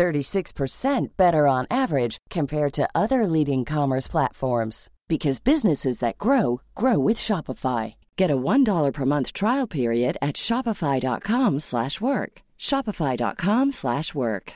[0.00, 7.08] 36% better on average compared to other leading commerce platforms because businesses that grow grow
[7.08, 7.94] with Shopify.
[8.16, 12.42] Get a $1 per month trial period at shopify.com/work.
[12.58, 14.54] shopify.com/work.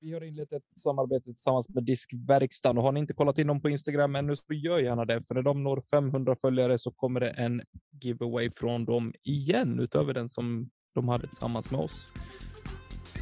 [0.00, 3.60] Vi har inlett ett samarbete tillsammans med Diskverkstan och har ni inte kollat in dem
[3.60, 5.22] på Instagram ännu så gör gärna det.
[5.28, 7.62] För när de når 500 följare så kommer det en
[8.02, 12.12] giveaway från dem igen utöver den som de hade tillsammans med oss.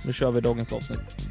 [0.06, 1.30] Nu kör vi dagens avsnitt.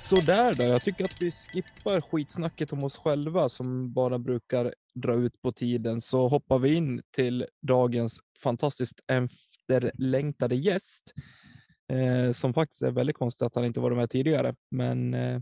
[0.00, 0.64] Sådär då.
[0.64, 5.52] Jag tycker att vi skippar skitsnacket om oss själva som bara brukar dra ut på
[5.52, 11.14] tiden så hoppar vi in till dagens fantastiskt efterlängtade gäst
[11.88, 14.54] eh, som faktiskt är väldigt konstigt att han inte varit med tidigare.
[14.70, 15.40] Men eh,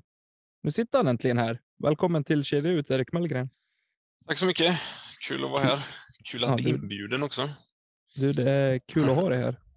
[0.63, 1.61] nu sitter han äntligen här.
[1.83, 3.51] Välkommen till Kedja ut, Erik Mellgren.
[4.27, 4.81] Tack så mycket.
[5.29, 5.87] Kul att vara här.
[6.25, 7.49] Kul att Ja, bli inbjuden också.
[8.15, 9.61] Du, det är kul att ha dig här.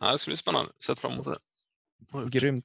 [0.00, 0.72] Ja, det ska bli spännande.
[0.86, 2.38] Sett fram emot det.
[2.38, 2.64] Grymt.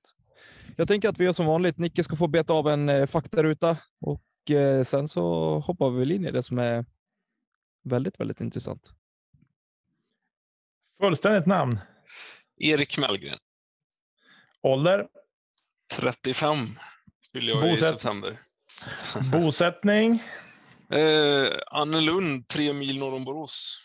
[0.78, 1.78] Jag tänker att vi gör som vanligt.
[1.78, 6.12] Nicke ska få beta av en eh, faktaruta och eh, sen så hoppar vi väl
[6.12, 6.86] in i det som är
[7.84, 8.92] väldigt, väldigt intressant.
[11.02, 11.80] Fullständigt namn.
[12.58, 13.40] Erik Mellgren,
[14.64, 15.08] Ålder.
[15.94, 16.58] 35,
[17.32, 18.40] fyller jag i Bosätt- september.
[19.32, 20.24] Bosättning.
[20.92, 23.80] Eh, Annelund, tre mil norr om Borås.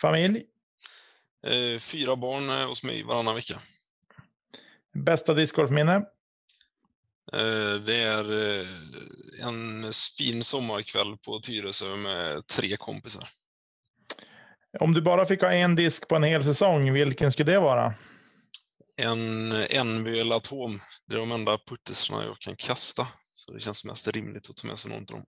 [0.00, 0.44] Familj.
[1.46, 3.58] Eh, fyra barn eh, hos mig varannan vecka.
[4.94, 5.94] Bästa discgolfminne.
[7.32, 8.66] Eh, det är eh,
[9.46, 13.28] en fin sommarkväll på Tyresö med tre kompisar.
[14.80, 17.94] Om du bara fick ha en disk på en hel säsong, vilken skulle det vara?
[18.96, 19.48] En
[19.84, 20.80] NVL Atom.
[21.06, 23.08] Det är de enda puttisarna jag kan kasta.
[23.28, 25.24] Så det känns mest rimligt att ta med sig någon av dem.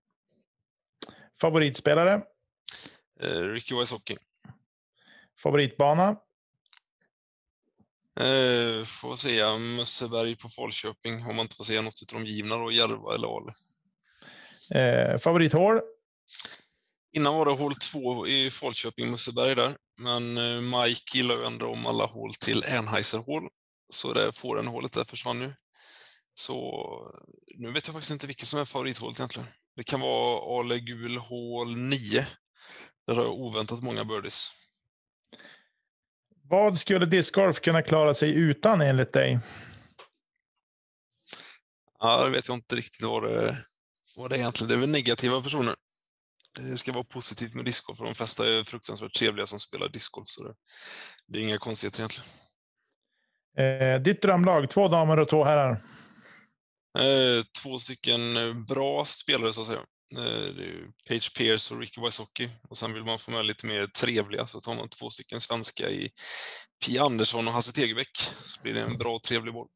[1.40, 2.22] Favoritspelare.
[3.20, 4.16] Eh, Ricky Wysocki.
[5.42, 6.08] Favoritbana.
[8.20, 12.56] Eh, får säga Mösseberg på Falköping om man inte får säga något av de givna
[12.56, 13.52] då, Järva eller Ale.
[14.74, 15.80] Eh, favorithål.
[17.12, 19.76] Innan var det hål två i Falköping, Mösseberg där.
[20.00, 23.48] Men eh, Mike gillar ju ändå om alla hål till Anheuser-hål.
[23.92, 25.52] Så det fårenhålet där försvann ju.
[26.34, 26.82] Så
[27.56, 29.48] nu vet jag faktiskt inte vilket som är favorithålet egentligen.
[29.76, 32.26] Det kan vara Ale Gul hål 9.
[33.06, 34.50] Där har jag oväntat många birdies.
[36.42, 39.38] Vad skulle discgolf kunna klara sig utan enligt dig?
[41.98, 43.56] Ja, det vet jag inte riktigt vad det,
[44.16, 44.68] vad det är egentligen.
[44.68, 45.74] Det är väl negativa personer.
[46.56, 50.28] Det ska vara positivt med discgolf, för de flesta är fruktansvärt trevliga som spelar discgolf.
[50.28, 50.54] Så det,
[51.26, 52.28] det är inga konstigheter egentligen.
[53.58, 55.84] Eh, ditt drömlag, två damer och två herrar.
[56.98, 59.84] Eh, två stycken eh, bra spelare så att säga.
[60.16, 62.50] Eh, det är Page Pierce och Ricky Wysocki.
[62.68, 65.90] Och sen vill man få med lite mer trevliga, så tar man två stycken svenska
[65.90, 66.10] i
[66.86, 68.18] Pia Andersson och Hasse Tegebäck.
[68.32, 69.68] Så blir det en bra och trevlig boll.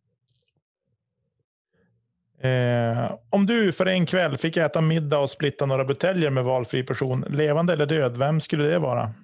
[2.42, 6.82] Eh, om du för en kväll fick äta middag och splitta några buteljer med valfri
[6.82, 9.14] person, levande eller död, vem skulle det vara?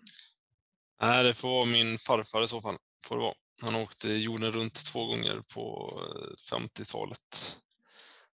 [1.03, 2.77] Nej, det får vara min farfar i så fall.
[3.07, 3.35] Får det vara.
[3.63, 7.57] Han åkte jorden runt två gånger på eh, 50-talet.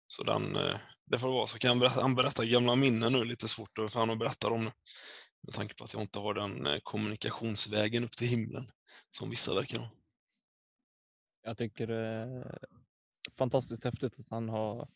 [0.07, 0.75] Så den, eh,
[1.05, 1.47] det får det vara.
[1.47, 3.25] Så kan han berätta, han berätta gamla minnen nu.
[3.25, 4.71] Lite svårt för han att berätta dem nu.
[5.43, 8.63] Med tanke på att jag inte har den eh, kommunikationsvägen upp till himlen
[9.09, 9.89] som vissa verkar ha.
[11.43, 11.89] Jag tycker
[13.37, 14.87] fantastiskt häftigt att han har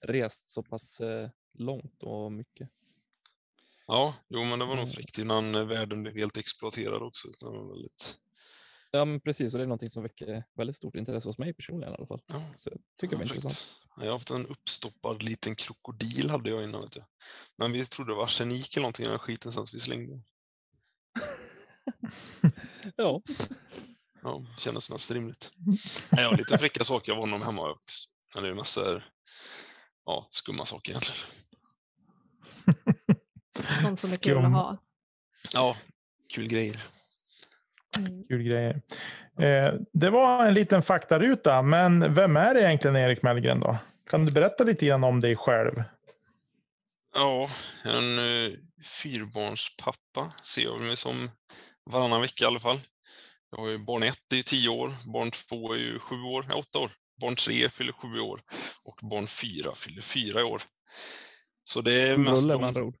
[0.00, 2.68] rest så pass eh, långt och mycket.
[3.86, 4.94] Ja, jo, men det var nog Mm.
[4.94, 7.28] fräckt innan eh, världen blev helt exploaterad också.
[7.40, 8.16] Var väldigt,
[8.90, 9.54] Ja, men precis.
[9.54, 12.20] Och det är någonting som väcker väldigt stort intresse hos mig personligen i alla fall.
[12.26, 13.74] ja, Så jag tycker det var Ja, intressant.
[13.96, 16.82] Jag har haft en uppstoppad liten krokodil hade jag innan.
[16.82, 17.04] Vet jag.
[17.56, 20.20] Men vi trodde det var arsenik eller någonting i den skiten sen så vi slängde.
[22.96, 23.22] Ja,
[24.24, 25.52] Ja, kändes mest rimligt.
[26.10, 28.08] Jag har lite fräcka saker av honom hemma faktiskt.
[28.34, 29.04] Men det är så här,
[30.06, 31.20] ja, skumma saker egentligen.
[33.82, 34.78] Sånt som är kul att ha.
[35.52, 35.76] Ja,
[36.28, 36.82] kul grejer.
[37.98, 38.24] Mm.
[38.28, 38.82] Kul grejer.
[39.38, 43.78] Eh, det var en liten faktaruta, men vem är egentligen Erik Mellgren då?
[44.10, 45.82] Kan du berätta lite grann om dig själv?
[47.14, 47.48] Ja,
[47.84, 48.52] en eh,
[49.02, 51.30] fyrbarnspappa ser jag mig som
[51.90, 52.80] varannan vecka i alla fall.
[53.56, 56.56] Jag har ju barn ett är tio år, barn två är ju sju år, nej,
[56.56, 56.92] åtta år.
[57.20, 58.40] Barn tre fyller sju år
[58.82, 60.62] och barn fyra fyller fyra i år.
[61.64, 62.96] Så det är mest rulle de ord.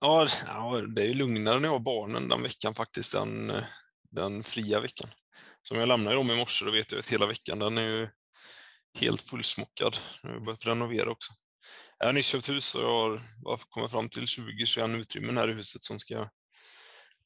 [0.00, 3.64] Ja, ja, det är lugnare när jag har barnen den veckan faktiskt, den, eh,
[4.10, 5.10] den fria veckan.
[5.62, 8.08] Som jag lämnar dem i morse, då vet jag att hela veckan den är ju
[8.94, 9.96] helt fullsmockad.
[10.22, 11.32] Nu har jag börjat renovera också.
[11.98, 15.52] Jag har nyss köpt hus och jag har kommit fram till 20-21 utrymmen här i
[15.52, 16.28] huset som ska,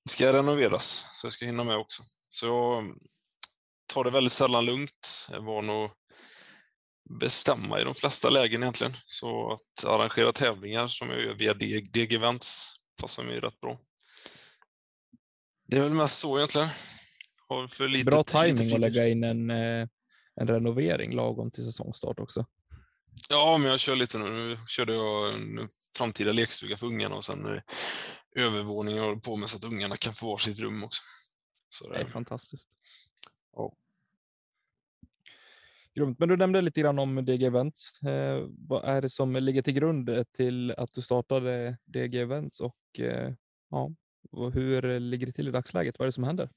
[0.09, 2.03] ska renoveras, så jag ska hinna med också.
[2.35, 2.95] Så jag
[3.87, 5.29] tar det väldigt sällan lugnt.
[5.31, 5.93] Jag van att
[7.21, 8.97] bestämma i de flesta lägen egentligen.
[9.07, 13.79] Så att arrangera tävlingar som jag gör via DG Events passar mig rätt bra.
[15.67, 16.69] Det är väl mest så egentligen.
[17.49, 19.89] Har för lite, Bra timing att lägga in en, eh,
[20.41, 22.47] en renovering lagom till säsongstart också.
[23.29, 24.31] Ja, men jag kör lite nu.
[24.31, 27.63] Nu körde jag en framtida lekstuga för ungarna och sen är det
[28.43, 31.03] övervåning jag håller på med så att ungarna kan få varsitt rum också.
[31.75, 32.69] Så Det är fantastiskt.
[33.53, 33.76] Ja.
[35.94, 36.19] Grymt.
[36.19, 38.03] Men du nämnde lite grann om DG Events.
[38.03, 42.61] Eh, vad är det som ligger till grund eh, till att du startade DG Events
[42.61, 43.32] och eh,
[43.71, 43.91] ja,
[44.31, 45.99] och hur ligger det till i dagsläget?
[45.99, 46.50] Vad är det som händer?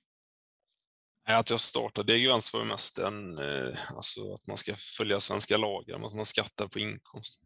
[1.28, 5.19] Nej, Att jag startade DGVents var ju mest en, eh, alltså att man ska följa
[5.19, 7.44] svenska lagar, att man skattar på inkomst.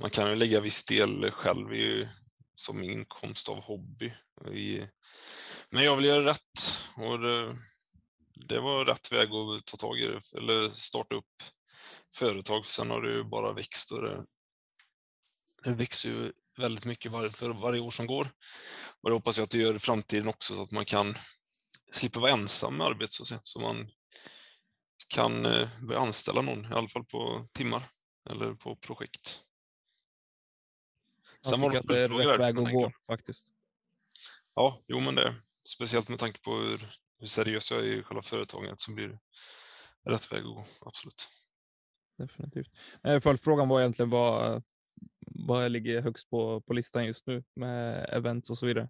[0.00, 2.08] Man kan ju lägga viss del själv i,
[2.54, 4.12] som inkomst av hobby.
[4.52, 4.82] I,
[5.70, 7.56] men jag vill göra rätt och det,
[8.34, 11.42] det var rätt väg att ta tag i det, eller starta upp
[12.14, 14.24] företag, för sen har det ju bara växt och det,
[15.64, 18.28] det växer ju väldigt mycket var, för varje år som går.
[19.02, 21.14] Och det hoppas jag att det gör i framtiden också så att man kan
[21.92, 23.40] slippa vara ensam med arbete så att säga.
[23.44, 23.90] Så man
[25.08, 27.82] kan eh, börja anställa någon, i alla fall på timmar
[28.30, 29.42] eller på projekt.
[31.42, 33.46] Jag Sen var tycker att det är rätt väg att gå faktiskt.
[34.54, 35.34] Ja, jo men det.
[35.68, 36.86] Speciellt med tanke på hur,
[37.18, 39.18] hur seriös jag är i själva företaget så blir det
[40.10, 41.28] rätt väg att gå, absolut.
[42.18, 42.68] Definitivt.
[43.04, 44.62] Eh, Följdfrågan var egentligen vad,
[45.26, 48.88] vad ligger högst på, på listan just nu med events och så vidare.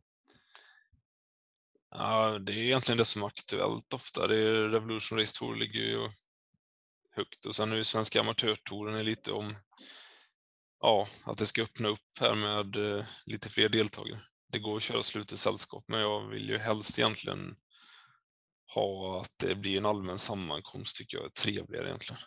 [1.90, 4.26] Ja, det är egentligen det som är aktuellt ofta.
[4.26, 6.08] Det är Revolution Race Tour ligger ju
[7.10, 9.54] högt och sen ju Svenska Amatörtouren är lite om
[10.80, 14.20] ja, att det ska öppna upp här med eh, lite fler deltagare.
[14.54, 17.56] Det går att köra slut i sällskap, men jag vill ju helst egentligen
[18.74, 22.22] ha att det blir en allmän sammankomst tycker jag är trevligare egentligen.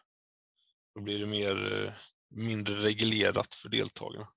[0.96, 1.94] Då blir det mer, eh,
[2.30, 4.28] mindre reglerat för deltagarna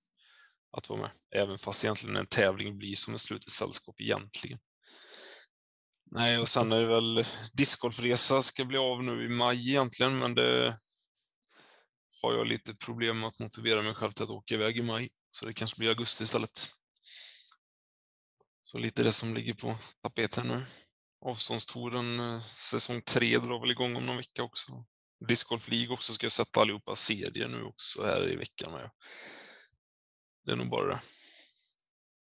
[0.77, 4.59] att vara med, även fast egentligen en tävling blir som ett slutet sällskap egentligen.
[6.11, 10.35] Nej, och sen är det väl discgolfresa ska bli av nu i maj egentligen, men
[10.35, 10.79] det
[12.23, 15.09] har jag lite problem med att motivera mig själv till att åka iväg i maj,
[15.31, 16.80] så det kanske blir augusti istället.
[18.71, 20.65] Så lite det som ligger på tapeten nu.
[21.21, 24.85] Avståndstouren eh, säsong tre drar väl igång om någon vecka också.
[25.29, 28.91] Discgolf League också ska jag sätta allihopa serier nu också här i veckan med.
[30.45, 31.01] Det är nog bara det.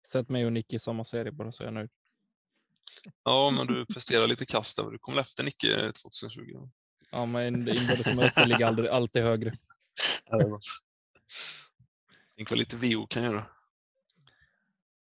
[0.06, 1.90] Sätt mig och Nicky i samma serie bara så är jag nöjd.
[3.22, 4.90] Ja, men du presterar lite kast där.
[4.90, 6.68] Du kom efter Nicke 2020.
[7.10, 9.58] Ja, men inbördes möten ligger alltid högre.
[12.36, 13.46] Tänk vad lite VO kan göra.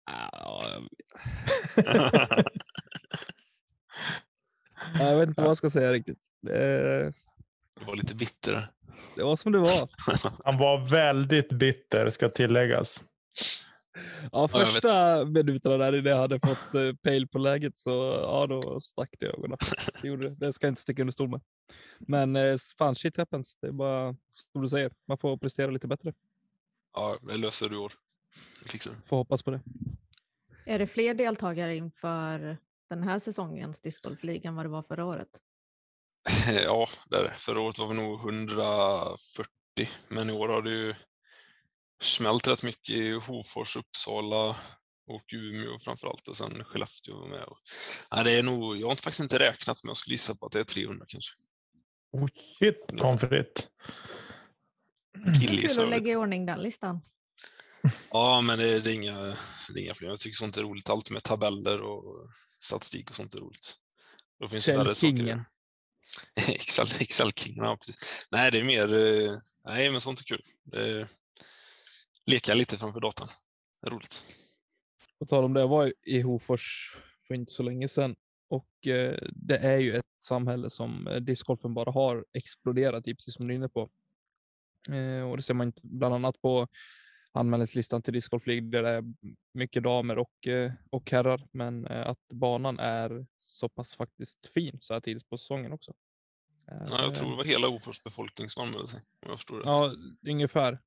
[0.05, 0.71] Ja,
[4.99, 6.19] jag vet inte vad jag ska säga riktigt.
[6.41, 7.13] Det,
[7.79, 8.69] Det var lite bitter
[9.15, 9.89] det var som det var.
[10.45, 13.03] Han var väldigt bitter, ska tilläggas.
[14.31, 18.79] Ja, första minuterna där innan jag hade fått eh, pejl på läget så ja, då
[18.79, 19.57] stack det i ögonen.
[20.01, 20.35] Det, gjorde det.
[20.45, 21.41] det ska jag inte sticka under stol med.
[21.99, 23.57] Men eh, fan, shit happens.
[23.61, 26.13] Det är bara som du säger, man får prestera lite bättre.
[26.93, 27.93] Ja, det löser du i år.
[28.63, 28.93] Det fixar.
[29.05, 29.61] Får hoppas på det.
[30.65, 32.57] Är det fler deltagare inför
[32.89, 35.29] den här säsongens discgolfliga än vad det var förra året?
[36.63, 37.29] Ja, där.
[37.35, 39.45] förra året var vi nog 140,
[40.07, 40.95] men i år har det ju
[42.01, 44.55] smält rätt mycket i Hofors, Uppsala
[45.07, 47.43] och Umeå framför allt och sen Skellefteå var med.
[47.43, 47.57] Och,
[48.11, 50.45] nej, det är nog, jag har inte- faktiskt inte räknat men jag skulle gissa på
[50.45, 51.33] att det är 300 kanske.
[52.11, 52.27] Oh,
[52.59, 53.67] shit, pommes frites.
[55.49, 57.01] Kul att jag lägga i ordning den listan.
[58.11, 59.35] Ja, men det, det, är inga,
[59.69, 60.07] det är inga fler.
[60.09, 60.89] Jag tycker sånt är roligt.
[60.89, 62.25] Allt med tabeller och
[62.59, 63.75] statistik och sånt är roligt.
[64.39, 65.17] Då finns det värre saker.
[65.17, 65.43] Källkingen.
[66.35, 68.27] Excel, Excel-king, ja, precis.
[68.31, 69.31] Nej, det är mer, eh,
[69.65, 70.41] nej men sånt är kul.
[70.63, 71.07] Det är,
[72.25, 73.27] leka lite framför datorn.
[73.81, 74.23] Det är roligt.
[75.19, 76.95] På tal om det, jag var i Hofors
[77.27, 78.15] för inte så länge sedan
[78.47, 83.33] och eh, det är ju ett samhälle som eh, discgolfen bara har exploderat i, precis
[83.33, 83.89] som du är inne på.
[84.89, 86.67] Eh, och det ser man inte bland annat på
[87.35, 89.03] anmälningslistan till Disc League där det är
[89.53, 91.47] mycket damer och, eh, och herrar.
[91.51, 95.93] Men eh, att banan är så pass faktiskt fin så här tidigt på säsongen också.
[96.67, 99.65] Ja, jag tror det var hela Hofors befolkning som anmälde sig, om jag förstår rätt.
[99.67, 99.95] Ja,
[100.31, 100.79] ungefär.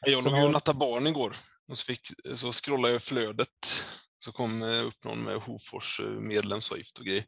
[0.00, 1.36] Jag låg ju och nattade barn igår
[1.68, 3.84] och så, fick, så scrollade jag flödet.
[4.18, 7.26] Så kom eh, upp någon med Hofors eh, medlemsavgift och grejer.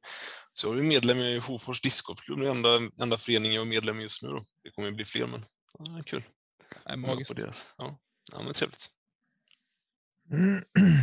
[0.53, 4.03] Så jag är medlem i Hofors discgolfklubb, den enda, enda föreningen jag är medlem i
[4.03, 4.29] just nu.
[4.29, 4.45] Då.
[4.63, 5.45] Det kommer ju bli fler, men
[5.79, 6.23] ja, kul.
[6.85, 7.35] Det är magiskt.
[7.35, 7.75] På deras.
[7.79, 7.99] Ja.
[8.33, 8.91] ja, men trevligt.
[10.33, 10.65] Mm.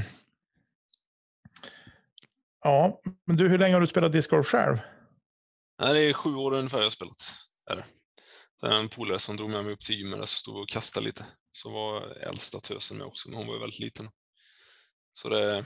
[2.62, 4.78] Ja, men du, hur länge har du spelat discgolf själv?
[5.82, 7.36] Nej, det är sju år ungefär jag har spelat.
[7.72, 7.86] Är det.
[8.62, 11.06] Det en polare som drog med mig upp till gymmet så stod vi och kastade
[11.06, 11.26] lite.
[11.52, 14.10] Så var äldsta tösen med också, men hon var ju väldigt liten.
[15.12, 15.66] Så det...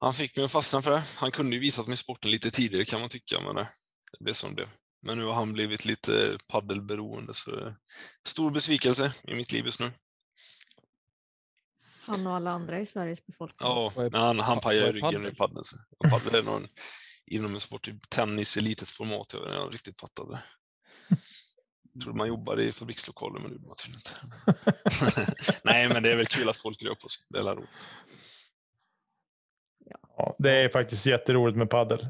[0.00, 1.02] Han fick mig att fastna för det.
[1.16, 3.68] Han kunde ju visat mig sporten lite tidigare kan man tycka, men det,
[4.12, 4.68] det blev som det blev.
[5.00, 7.74] Men nu har han blivit lite paddelberoende, så
[8.26, 9.90] stor besvikelse i mitt liv just nu.
[12.06, 13.68] Han och alla andra i Sveriges befolkning.
[13.68, 15.64] Ja, men han, han pajar ryggen i paddeln.
[16.10, 16.68] Paddel är någon
[17.26, 19.32] inomhussport, typ tennis i litet format.
[19.32, 20.42] Jag har riktigt fattat det.
[21.92, 25.52] Jag trodde man jobbade i fabrikslokaler, men det gjorde man tydligen inte.
[25.64, 27.26] Nej, men det är väl kul att folk rör på sig.
[27.28, 27.88] Det är roligt.
[30.16, 32.08] Ja, det är faktiskt jätteroligt med paddel.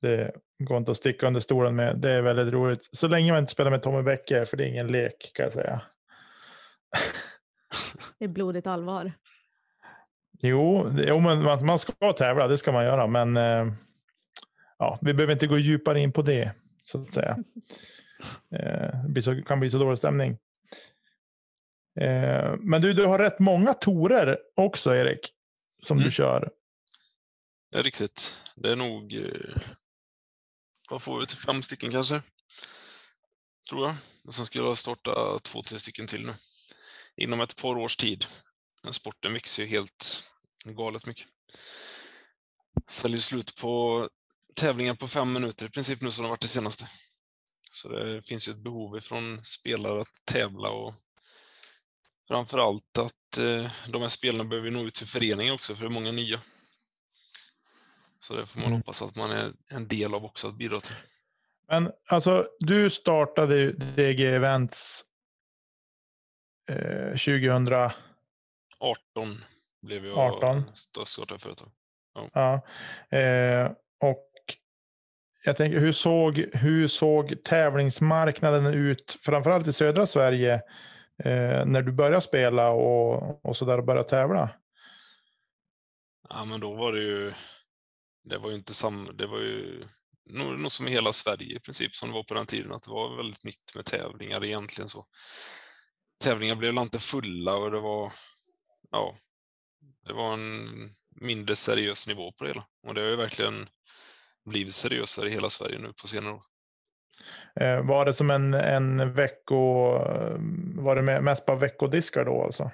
[0.00, 1.98] Det går inte att sticka under stolen med.
[1.98, 2.88] Det är väldigt roligt.
[2.92, 5.52] Så länge man inte spelar med Tommy Bäcke, för det är ingen lek kan jag
[5.52, 5.82] säga.
[8.18, 9.12] Det är blodigt allvar.
[10.40, 13.06] Jo, jo men man, man ska tävla, det ska man göra.
[13.06, 13.72] Men eh,
[14.78, 16.52] ja, vi behöver inte gå djupare in på det,
[16.84, 17.38] så att säga.
[18.52, 20.38] Eh, det kan bli så dålig stämning.
[22.00, 25.32] Eh, men du, du har rätt många torer också, Erik,
[25.82, 26.10] som du Mm.
[26.10, 26.50] kör.
[27.72, 28.42] Det är riktigt.
[28.54, 29.16] Det är nog...
[30.90, 32.22] Vad får vi till typ fem stycken kanske?
[33.70, 33.96] Tror jag.
[34.24, 36.34] Och sen ska jag starta två, tre stycken till nu.
[37.16, 38.26] Inom ett par års tid.
[38.82, 40.24] Men sporten växer ju helt
[40.64, 41.26] galet mycket.
[42.88, 44.08] Säljer slut på
[44.54, 46.88] tävlingar på fem minuter i princip nu som det varit det senaste.
[47.70, 50.94] Så det finns ju ett behov ifrån spelare att tävla och
[52.28, 55.88] framför allt att eh, de här spelarna behöver nå ut till föreningen också för det
[55.88, 56.40] är många nya.
[58.26, 58.78] Så det får man Mm.
[58.78, 60.94] hoppas att man är en del av också att bidra till.
[61.68, 65.04] Men alltså, du startade DG Events
[66.70, 67.90] eh, 2000.
[68.78, 69.34] 18
[69.82, 70.62] blev jag 18.
[71.04, 71.68] startade företag.
[72.32, 72.60] Ja.
[73.18, 74.30] Eh, och
[75.44, 80.54] jag tänker, hur såg, hur såg tävlingsmarknaden ut, framförallt i södra Sverige,
[81.24, 84.50] eh, när du började spela och, och så där och började tävla?
[86.28, 87.32] Ja, men då var det ju,
[88.26, 89.84] det var ju inte samma, det var ju
[90.30, 92.82] nog, nog som i hela Sverige i princip som det var på den tiden, att
[92.82, 95.06] det var väldigt nytt med tävlingar egentligen så.
[96.24, 98.12] Tävlingar blev inte fulla och det var,
[98.90, 99.16] ja,
[100.06, 100.70] det var en
[101.20, 102.64] mindre seriös nivå på det hela.
[102.86, 103.68] Och det har ju verkligen
[104.44, 106.42] blivit seriösare i hela Sverige nu på senare år.
[107.60, 109.54] Eh, var det som en, en vecko,
[110.76, 112.70] var det me- mest bara veckodiskar då alltså?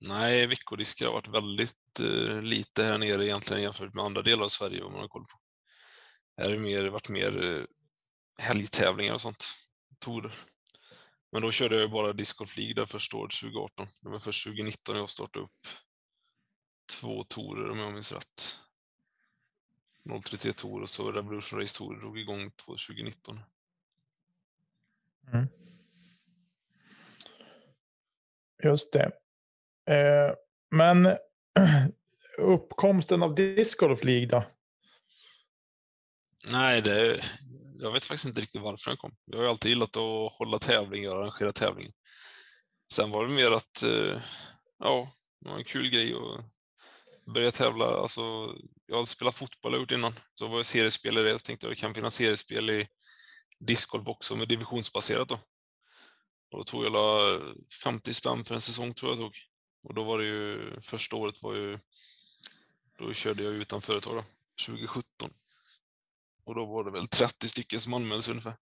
[0.00, 4.48] Nej, veckodiskar har varit väldigt Eh, lite här nere egentligen jämfört med andra delar av
[4.48, 5.38] Sverige om man har koll på.
[6.36, 7.64] Här har det varit mer eh,
[8.38, 9.46] helgtävlingar och sånt.
[9.98, 10.34] Torer.
[11.32, 13.86] Men då körde jag ju bara discgolf League där första året, 2018.
[14.00, 15.66] Det var först 2019 jag startade upp
[17.00, 18.60] två torer om jag minns rätt.
[20.24, 23.40] 033 Tour och så Revolution Race Tour drog igång 2019.
[25.32, 25.46] Mm.
[28.62, 29.12] Just det.
[29.94, 30.34] Eh,
[30.70, 31.16] men
[32.38, 34.44] uppkomsten av discgolf League då?
[36.50, 37.20] Nej, det,
[37.78, 39.16] jag vet faktiskt inte riktigt varför den kom.
[39.24, 41.92] Jag har ju alltid gillat att hålla tävlingar och arrangera tävlingar.
[42.92, 44.22] Sen var det mer att, eh,
[44.78, 45.10] ja,
[45.40, 46.44] det var en kul grej att
[47.34, 47.84] börja tävla.
[47.84, 48.20] Alltså,
[48.86, 51.80] jag hade spelat fotboll och gjort innan, så var jag seriespelare och tänkte att det
[51.80, 52.88] kan finnas seriespel i
[53.58, 55.38] discgolf också, med divisionsbaserat då.
[56.50, 57.40] Och då tog jag la
[57.84, 59.36] 50 spänn för en säsong tror jag tog.
[59.86, 61.78] Och då var det ju, första året var ju,
[62.98, 64.24] då körde jag utan företag då,
[64.66, 65.30] 2017.
[66.44, 68.56] Och då var det väl 30 stycken som anmälde sig ungefär.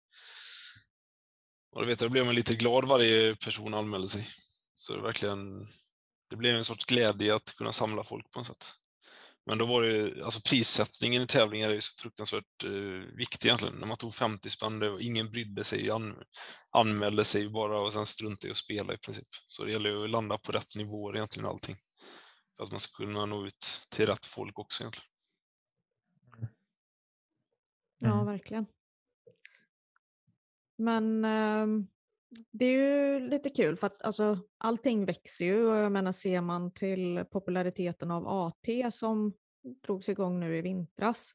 [1.70, 4.28] Och det vet jag, då blev man lite glad varje person anmälde sig.
[4.76, 5.68] Så det verkligen,
[6.30, 8.74] det blev en sorts glädje att kunna samla folk på något sätt.
[9.46, 12.70] Men då var det ju, alltså prissättningen i tävlingar är ju så fruktansvärt eh,
[13.16, 13.74] viktig egentligen.
[13.74, 16.14] När man tog 50 spänn, var, ingen brydde sig, an,
[16.70, 19.28] anmälde sig bara och sen struntade i att spela i princip.
[19.46, 21.76] Så det gäller ju att landa på rätt nivåer egentligen allting.
[22.56, 25.08] För att man ska kunna nå ut till rätt folk också egentligen.
[27.98, 28.26] Ja, Mm.
[28.26, 28.66] verkligen.
[30.76, 31.86] Men ehm,
[32.50, 36.40] det är ju lite kul för att alltså, allting växer ju och jag menar ser
[36.40, 39.32] man till populariteten av AT som
[39.86, 41.32] drogs igång nu i vintras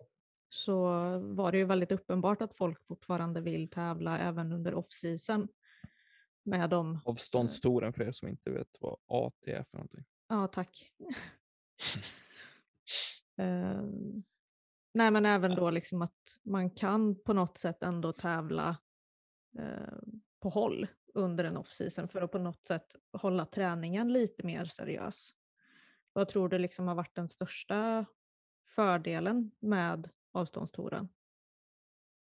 [0.50, 0.84] så
[1.20, 5.48] var det ju väldigt uppenbart att folk fortfarande vill tävla även under off-season.
[6.44, 7.00] Med dem.
[7.06, 10.06] Avståndstouren för er som inte vet vad AT är för någonting.
[10.28, 10.92] Ja, tack.
[13.38, 14.24] Ehm,
[14.94, 18.78] nej, men även då liksom att man kan på något sätt ändå tävla
[19.60, 19.98] eh,
[20.40, 25.34] på håll under en off-season för att på något sätt hålla träningen lite mer seriös.
[26.14, 28.06] Vad tror du liksom har varit den största
[28.76, 31.10] fördelen med avståndstouren?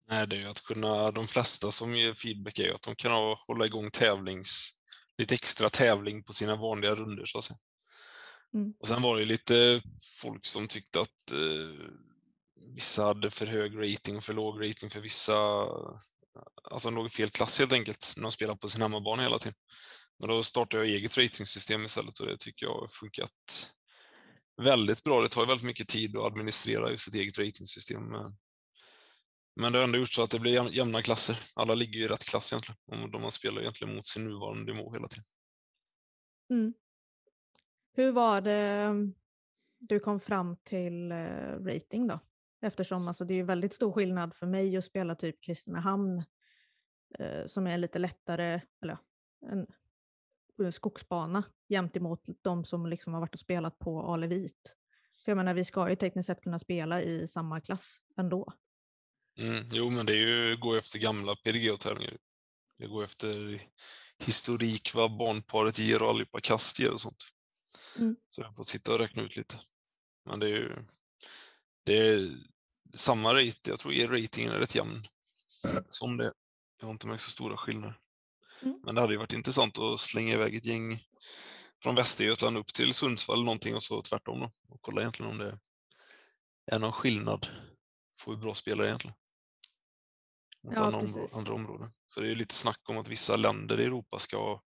[0.07, 2.95] Nej, det är ju att kunna, de flesta som ger feedback är ju att de
[2.95, 4.71] kan hålla igång tävlings,
[5.17, 7.57] lite extra tävling på sina vanliga runder så att säga.
[8.53, 8.73] Mm.
[8.79, 9.81] Och sen var det lite
[10.21, 11.89] folk som tyckte att eh,
[12.75, 15.33] vissa hade för hög rating och för låg rating för vissa.
[16.63, 19.39] Alltså de låg i fel klass helt enkelt när de spelade på sin hemmabana hela
[19.39, 19.55] tiden.
[20.19, 23.31] Men då startade jag eget ratingsystem istället och det tycker jag har funkat
[24.61, 25.21] väldigt bra.
[25.21, 28.13] Det tar ju väldigt mycket tid att administrera just ett eget ratingsystem.
[28.13, 28.29] Eh.
[29.55, 31.39] Men det har ändå gjort så att det blir jämna klasser.
[31.53, 33.03] Alla ligger i rätt klass egentligen.
[33.03, 35.25] Och de spelar egentligen mot sin nuvarande nivå hela tiden.
[36.49, 36.73] Mm.
[37.93, 38.93] Hur var det eh,
[39.79, 42.19] du kom fram till eh, rating då?
[42.65, 46.23] Eftersom alltså, det är väldigt stor skillnad för mig att spela typ Kristinehamn
[47.19, 48.97] uh, som är lite lättare, eller
[49.51, 49.67] en,
[50.57, 54.75] en skogsbana jämt emot de som liksom har varit och spelat på Alevit.
[55.25, 58.53] För jag menar, vi ska ju tekniskt sett kunna spela i samma klass ändå.
[59.37, 62.17] Mm, jo, men det är ju gå efter gamla PDG-tävlingar.
[62.77, 63.61] Det går efter
[64.19, 67.23] historik, vad barnparet ger och allihopa kast ger och sånt.
[67.99, 68.15] Mm.
[68.27, 69.55] Så jag får sitta och räkna ut lite.
[70.25, 70.85] Men det är ju
[71.85, 72.37] det är
[72.95, 75.03] samma rate, jag tror ratingen är rätt jämn
[75.89, 76.33] som det.
[76.79, 77.99] Jag har inte märkt så stora skillnader.
[78.61, 78.79] Mm.
[78.83, 81.03] Men det hade ju varit intressant att slänga iväg ett gäng
[81.83, 84.51] från Västergötland upp till Sundsvall eller någonting och så tvärtom då.
[84.69, 85.59] Och kolla egentligen om det
[86.71, 87.47] är någon skillnad.
[88.19, 89.15] Får vi bra spelare egentligen?
[90.63, 91.93] Mot Ja, andra, andra områden.
[92.13, 94.61] För det är ju lite snack om att vissa länder i Europa ska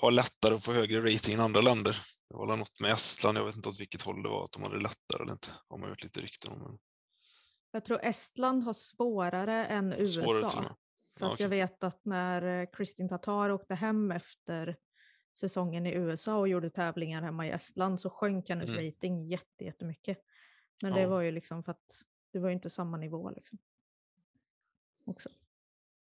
[0.00, 1.92] ha lättare att få högre rating än andra länder.
[2.28, 4.52] Det var väl något med Estland, jag vet inte åt vilket håll det var, att
[4.52, 5.48] de hade lättare eller inte.
[5.68, 6.78] Har man hört lite rykten om.
[7.74, 10.20] Jag tror Estland har svårare än USA.
[10.22, 10.74] svårare till och med.
[11.18, 14.76] För att jag vet att när eh, Kristin Tatar åkte hem efter
[15.34, 18.84] säsongen i USA och gjorde tävlingar hemma i Estland så sjönk hennes Mm.
[18.86, 20.18] rating jätte- jättemycket.
[20.82, 21.08] Men det Ja.
[21.08, 23.58] var ju liksom för att det var ju inte samma nivå liksom.
[25.06, 25.28] Också.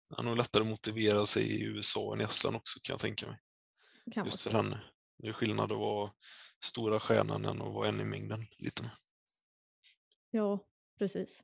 [0.10, 3.00] Det är nog lättare att motivera sig i USA än i Estland också kan jag
[3.00, 3.38] tänka mig.
[4.14, 4.82] Kan Just för henne.
[5.18, 6.12] Det är skillnad att vara
[6.60, 8.46] stora stjärnan än att vara en i mängden.
[8.58, 8.92] Lite.
[10.30, 10.60] Ja,
[10.98, 11.44] precis.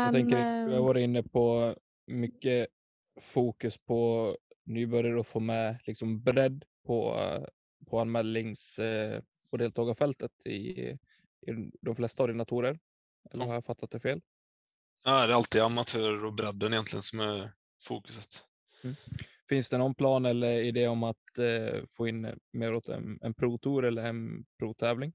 [0.00, 1.76] Jag Men tänker, vi har eh, varit inne på
[2.06, 2.66] mycket
[3.20, 7.44] fokus på nybörjare och få med liksom bredd på, eh,
[7.86, 10.58] på anmälnings eh, och deltagarfältet i,
[10.90, 12.78] i de flesta ordinatorer.
[13.30, 13.46] Eller Ja.
[13.46, 14.20] har jag fattat det fel?
[15.04, 17.52] Ja, det är alltid amatörer och bredden egentligen som är
[17.82, 18.44] fokuset.
[19.48, 23.34] Finns det någon plan eller idé om att eh, få in mer åt en, en
[23.34, 25.12] pro-tour eller en pro-tävling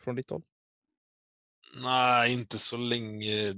[0.00, 0.42] från ditt håll?
[1.76, 3.54] Nej, inte så länge.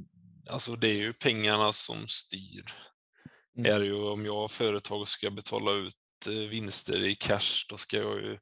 [0.51, 2.65] Alltså det är ju pengarna som styr.
[3.59, 3.73] Mm.
[3.73, 5.95] Är det ju om jag har företag och ska betala ut
[6.29, 8.39] eh, vinster i cash, då ska jag ju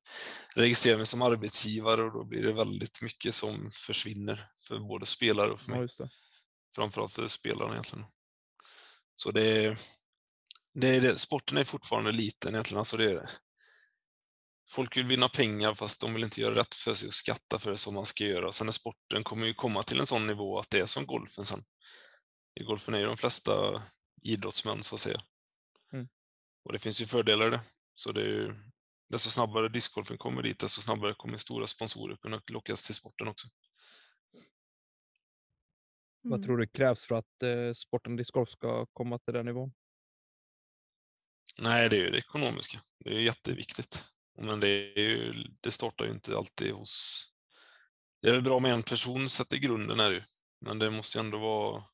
[0.55, 5.51] registrera mig som arbetsgivare och då blir det väldigt mycket som försvinner för både spelare
[5.51, 5.89] och för Ja, mig.
[5.99, 6.09] det.
[6.75, 8.05] Framförallt för spelarna egentligen.
[9.15, 9.79] Så det är,
[10.75, 11.19] det är det.
[11.19, 12.79] Sporten är fortfarande liten egentligen.
[12.79, 13.29] Alltså det
[14.71, 17.71] folk vill vinna pengar fast de vill inte göra rätt för sig och skatta för
[17.71, 18.53] det som man ska göra.
[18.53, 21.45] Sen är sporten kommer ju komma till en sån nivå att det är som golfen
[21.45, 21.61] sen.
[22.61, 23.83] I golfen är ju de flesta
[24.23, 25.23] idrottsmän så att säga.
[25.93, 26.09] Mm.
[26.65, 27.61] Och det finns ju fördelar i det.
[27.95, 28.53] Så det är ju,
[29.09, 33.49] desto snabbare discgolfen kommer dit, desto snabbare kommer stora sponsorer kunna lockas till sporten också.
[36.23, 36.43] Vad mm.
[36.43, 39.73] tror du krävs för att eh, sporten discgolf ska komma till den nivån?
[41.59, 42.81] Nej, det är ju det ekonomiska.
[43.05, 44.14] Det är jätteviktigt.
[44.39, 47.25] Men det, är ju, det startar ju inte alltid hos...
[48.23, 50.23] Det är väl bra med en person sätter grunden är det ju.
[50.61, 51.85] Men det måste ju ändå vara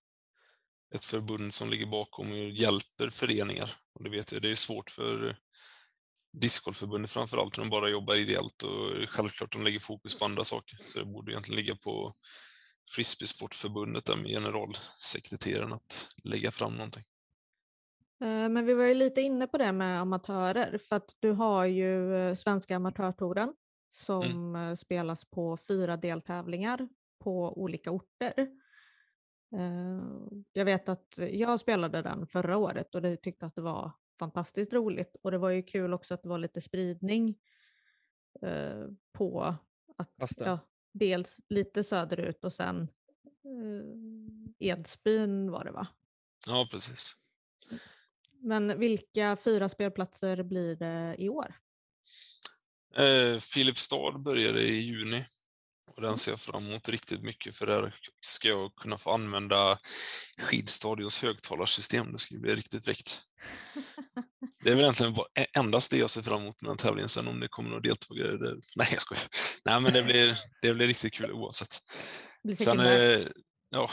[0.95, 3.73] ett förbund som ligger bakom och hjälper föreningar.
[3.95, 5.39] Och det vet jag, det är svårt för
[6.33, 10.79] discgolfförbundet framförallt, när de bara jobbar ideellt och självklart de lägger fokus på andra saker.
[10.87, 12.15] Så det borde egentligen ligga på
[12.91, 17.05] Frisbeesportförbundet där med generalsekreteraren att lägga fram någonting.
[18.21, 21.65] Eh, Men vi var ju lite inne på det med amatörer för att du har
[21.65, 23.55] ju eh, Svenska amatörtouren
[23.91, 28.49] som eh, spelas på fyra deltävlingar på olika orter.
[30.53, 34.73] Jag vet att jag spelade den förra året och det tyckte att det var fantastiskt
[34.73, 35.17] roligt.
[35.23, 37.35] Och det var ju kul också att det var lite spridning
[39.13, 39.55] på
[39.97, 40.59] att ja,
[40.93, 42.89] dels lite söderut och sen
[44.59, 45.87] Edsbyn var det va?
[46.47, 47.17] Ja, precis.
[48.43, 51.55] Men vilka fyra spelplatser blir det i år?
[52.97, 55.25] Eh, Filipstad började i juni
[55.97, 59.79] och den ser jag fram emot riktigt mycket för där ska jag kunna få använda
[60.39, 62.13] Skidstadios högtalarsystem.
[62.13, 63.23] Det ska bli riktigt fräckt.
[64.65, 67.09] Det är väl egentligen e- endast det jag ser fram emot med den tävlingen.
[67.09, 68.55] Sen om det kommer några deltagare, det...
[68.77, 69.25] nej jag skojar.
[69.65, 71.79] Nej men det blir, det blir riktigt kul oavsett.
[72.43, 73.33] Det blir Sen det-
[73.71, 73.91] ja,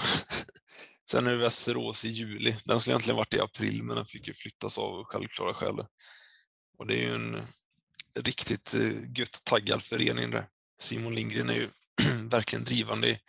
[1.11, 2.55] sen är det Västerås i juli.
[2.65, 5.85] Den skulle egentligen varit i april, men den fick ju flyttas av självklara skäl.
[6.77, 7.41] Och det är ju en
[8.19, 10.47] riktigt eh, gött taggad förening där.
[10.79, 11.69] Simon Lindgren är ju
[12.29, 13.19] verkligen drivande i,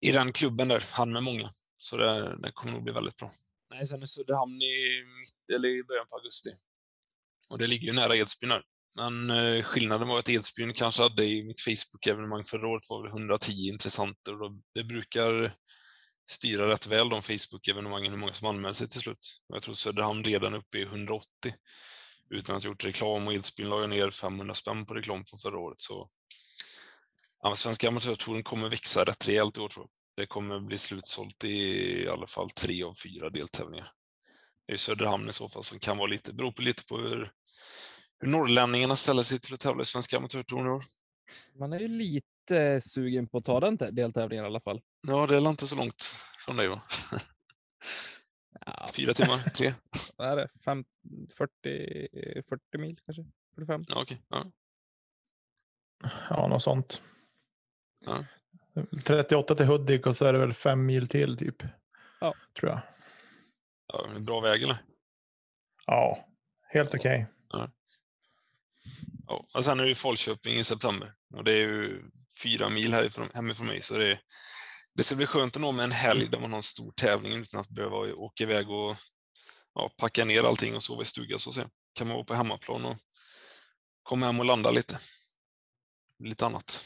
[0.00, 1.50] i den klubben där, han med många.
[1.78, 3.30] Så det, det kommer nog bli väldigt bra.
[3.70, 6.50] Nej, sen är Söderhamn i, mitt, eller i början på augusti.
[7.48, 8.62] Och det ligger ju nära Edsbyn här.
[8.96, 13.10] Men eh, skillnaden var att Edsbyn kanske hade i mitt Facebook-evenemang förra året var väl
[13.10, 15.56] 110 intressenter och då, det brukar
[16.30, 19.42] styra rätt väl de Facebook-evenemangen hur många som anmäler sig till slut.
[19.48, 21.26] Jag tror Söderhamn redan är uppe i 180
[22.30, 25.80] utan att gjort reklam och Edsbyn la ner 500 spänn på reklam från förra året.
[25.80, 26.10] Så
[27.42, 29.90] ja, Svenska amatörtouren kommer växa rätt rejält i år tror jag.
[30.22, 31.48] Det kommer bli slutsålt i,
[32.04, 33.92] i alla fall tre av fyra deltävlingar.
[34.66, 37.32] Det är Söderhamn i så fall som kan vara lite, beror på lite på hur,
[38.20, 40.84] hur norrlänningarna ställer sig till att tävla i Svenska amatörtouren i år.
[41.58, 42.26] Man är ju lite
[42.80, 44.80] sugen på att ta den tä- deltävlingen i alla fall.
[45.06, 46.02] Ja, det är inte så långt
[46.46, 46.82] från dig va?
[48.66, 49.38] Ja, Fyra timmar?
[49.54, 49.74] Tre?
[50.16, 50.48] vad är det?
[50.64, 50.84] Fem,
[51.36, 53.24] 40, 40 mil kanske?
[53.54, 53.82] 45?
[53.88, 54.22] Ja, okej.
[54.28, 54.50] Ja.
[56.30, 57.02] Ja, något sånt.
[58.06, 58.24] Ja.
[59.04, 61.62] 38 till Hudik och så är det väl fem mil till typ.
[62.20, 62.34] Ja.
[62.60, 62.80] Tror jag.
[63.86, 64.78] Ja, det är bra väg eller?
[65.86, 66.28] Ja,
[66.68, 67.26] helt okej.
[67.48, 67.70] Ja.
[69.54, 72.02] Och sen är det ju Falköping i september och det är ju
[72.42, 74.20] fyra mil härifrån, hemifrån mig så det,
[74.94, 77.32] det ska bli skönt att nå med en helg där man har en stor tävling
[77.32, 78.96] utan att behöva åka iväg och
[79.74, 81.68] ja, packa ner allting och sova i stuga så att säga.
[81.92, 82.96] Kan man vara på hemmaplan och
[84.02, 84.98] komma hem och landa lite.
[86.18, 86.84] Lite annat.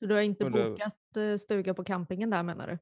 [0.00, 2.78] Du har inte bokat eh, stuga på campingen där menar du?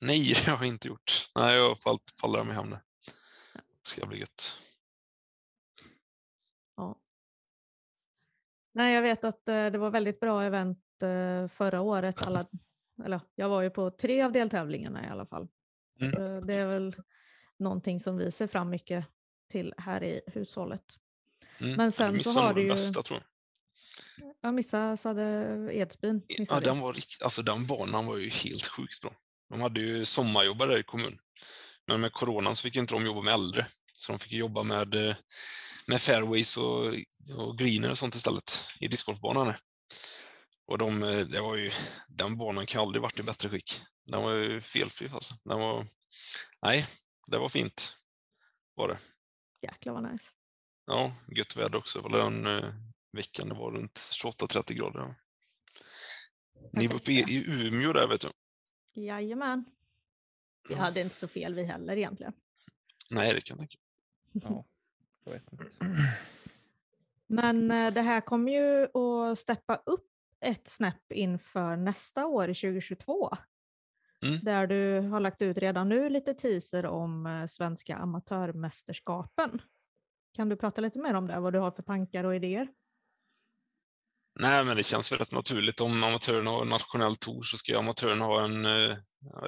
[0.00, 1.30] Nej, det har jag inte gjort.
[1.34, 2.80] Nej, jag har fallit, faller mig hem där.
[3.54, 4.58] Det ska bli gött.
[8.74, 12.26] Nej, jag vet att eh, det var väldigt bra event eh, förra året.
[12.26, 12.46] Alla,
[13.04, 15.48] eller, jag var ju på tre av deltävlingarna i alla fall.
[16.00, 16.12] Mm.
[16.12, 16.96] Så det är väl
[17.58, 19.06] någonting som vi ser fram mycket
[19.50, 20.84] till här i hushållet.
[21.58, 21.76] Mm.
[21.76, 23.28] Men sen så har du ju- bästa tror jag.
[24.40, 26.22] Jag missade hade Edsbyn.
[26.28, 27.22] Ja, den var rikt...
[27.22, 29.12] alltså den banan var ju helt sjukt bra.
[29.50, 31.18] De hade ju sommarjobbare där i kommun.
[31.86, 33.66] Men med coronan så fick inte de jobba med äldre.
[33.92, 35.16] Så de fick jobba med, eh,
[35.86, 36.94] med fairways och,
[37.36, 39.54] och greener och sånt istället i discgolfbanan.
[40.66, 41.70] Och de, eh, det var ju,
[42.08, 43.82] den banan kan aldrig varit i bättre skick.
[44.06, 45.34] Den var ju felfri alltså.
[45.44, 45.86] Den var,
[46.62, 46.86] nej,
[47.26, 47.96] det var fint.
[48.74, 48.98] Var det.
[49.62, 50.24] Jäklar vad nice.
[50.86, 52.00] Ja, gött väder också.
[52.00, 52.74] Det var den eh,
[53.12, 55.00] veckan det var runt 28-30 grader.
[55.00, 55.14] Ja.
[56.72, 58.28] Ni var uppe i, i Umeå där vet du.
[59.02, 59.64] Jajamän.
[60.68, 62.32] Vi hade inte så fel vi heller egentligen.
[63.10, 63.78] Nej, det kan jag tänka
[64.54, 64.64] Ja.
[67.26, 70.06] Men eh, det här kommer ju att steppa upp
[70.40, 73.36] ett snäpp inför nästa år, 2022.
[74.26, 74.38] Mm.
[74.42, 79.62] Där du har lagt ut redan nu lite teaser om eh, svenska amatörmästerskapen.
[80.36, 82.68] Kan du prata lite mer om det, vad du har för tankar och idéer?
[84.40, 85.80] Nej, men det känns väl rätt naturligt.
[85.80, 88.96] Om amatörerna har en nationell tour så ska ju amatörerna ha en, eh,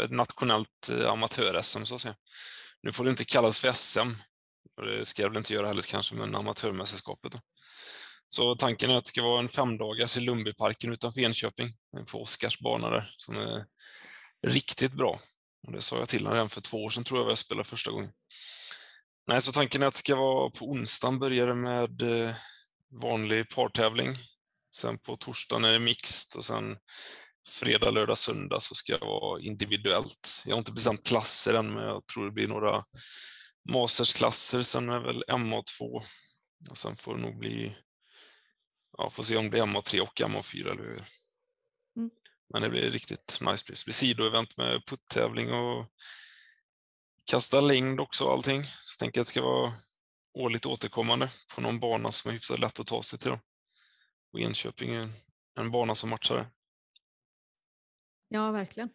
[0.04, 2.14] ett nationellt amatör-SM så att säga.
[2.82, 4.10] Nu får det inte kallas för SM.
[4.76, 7.32] Och det ska jag väl inte göra heller kanske, men amatörmästerskapet.
[7.32, 7.38] Då.
[8.28, 11.68] Så tanken är att det ska vara en femdagars i Lundbyparken utanför Enköping,
[12.10, 13.64] på Oskars bana där, som är
[14.46, 15.20] riktigt bra.
[15.66, 17.68] Och det sa jag till honom redan för två år sedan tror jag jag spelade
[17.68, 18.10] första gången.
[19.28, 22.34] Nej, så tanken är att det ska vara på onsdagen börjar det med eh,
[23.02, 24.16] vanlig partävling.
[24.76, 26.76] Sen på torsdagen är det mixed och sen
[27.48, 30.42] fredag, lördag, söndag så ska det vara individuellt.
[30.44, 32.84] Jag har inte bestämt klasser än, men jag tror det blir några
[33.68, 34.62] mastersklasser.
[34.62, 36.02] Sen är väl MA2
[36.70, 37.76] och sen får det nog bli,
[38.98, 41.04] ja, får se om det blir MA3 och MA4 eller hur.
[41.96, 42.10] Mm.
[42.52, 43.64] Men det blir riktigt nice.
[43.68, 45.86] Det blir sidoevent med puttävling och
[47.24, 48.62] kasta längd också och allting.
[48.62, 49.72] Så jag tänker att det ska vara
[50.34, 53.30] årligt återkommande på någon bana som är hyfsat lätt att ta sig till.
[53.30, 53.40] Då.
[54.32, 55.08] Och Enköping är
[55.58, 56.46] en bana som matchar det.
[58.28, 58.90] Ja, verkligen.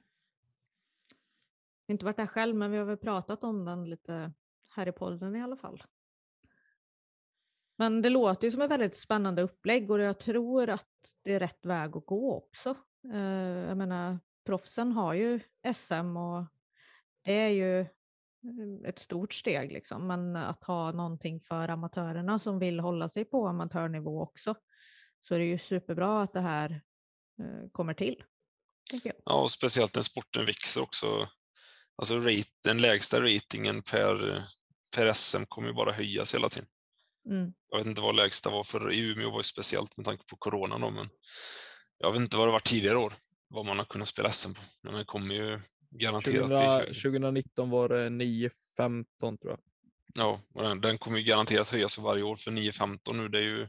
[1.88, 4.34] inte varit där själv, men vi har väl pratat om den lite
[4.72, 5.84] här i podden i alla fall.
[7.78, 10.90] Men det låter ju som ett väldigt spännande upplägg och jag tror att
[11.24, 12.76] det är rätt väg att gå också.
[13.14, 13.20] Eh,
[13.68, 15.40] jag menar, proffsen har ju
[15.76, 16.46] SM och
[17.24, 17.88] det är ju eh,
[18.86, 23.48] ett stort steg liksom, men att ha någonting för amatörerna som vill hålla sig på
[23.48, 24.56] amatörnivå också,
[25.22, 26.82] så är det ju superbra att det här
[27.40, 28.24] eh, kommer till.
[29.26, 31.30] Ja, och speciellt när sporten växer också.
[31.96, 34.44] Alltså rate, den lägsta ratingen per,
[34.96, 36.70] per SM kommer ju bara höjas hela tiden.
[37.30, 37.54] Mm.
[37.70, 40.36] Jag vet inte vad lägsta var för i Umeå var ju speciellt med tanke på
[40.36, 41.10] corona då, men
[41.98, 43.14] jag vet inte vad det var tidigare år,
[43.48, 44.62] vad man har kunnat spela SM på.
[44.84, 48.50] Men det kommer ju garanterat 20, 2019 var det 9-15
[49.18, 49.60] tror jag.
[50.16, 53.28] Ja, och den, den kommer ju garanterat höjas varje år för 9-15 nu.
[53.28, 53.68] Det är ju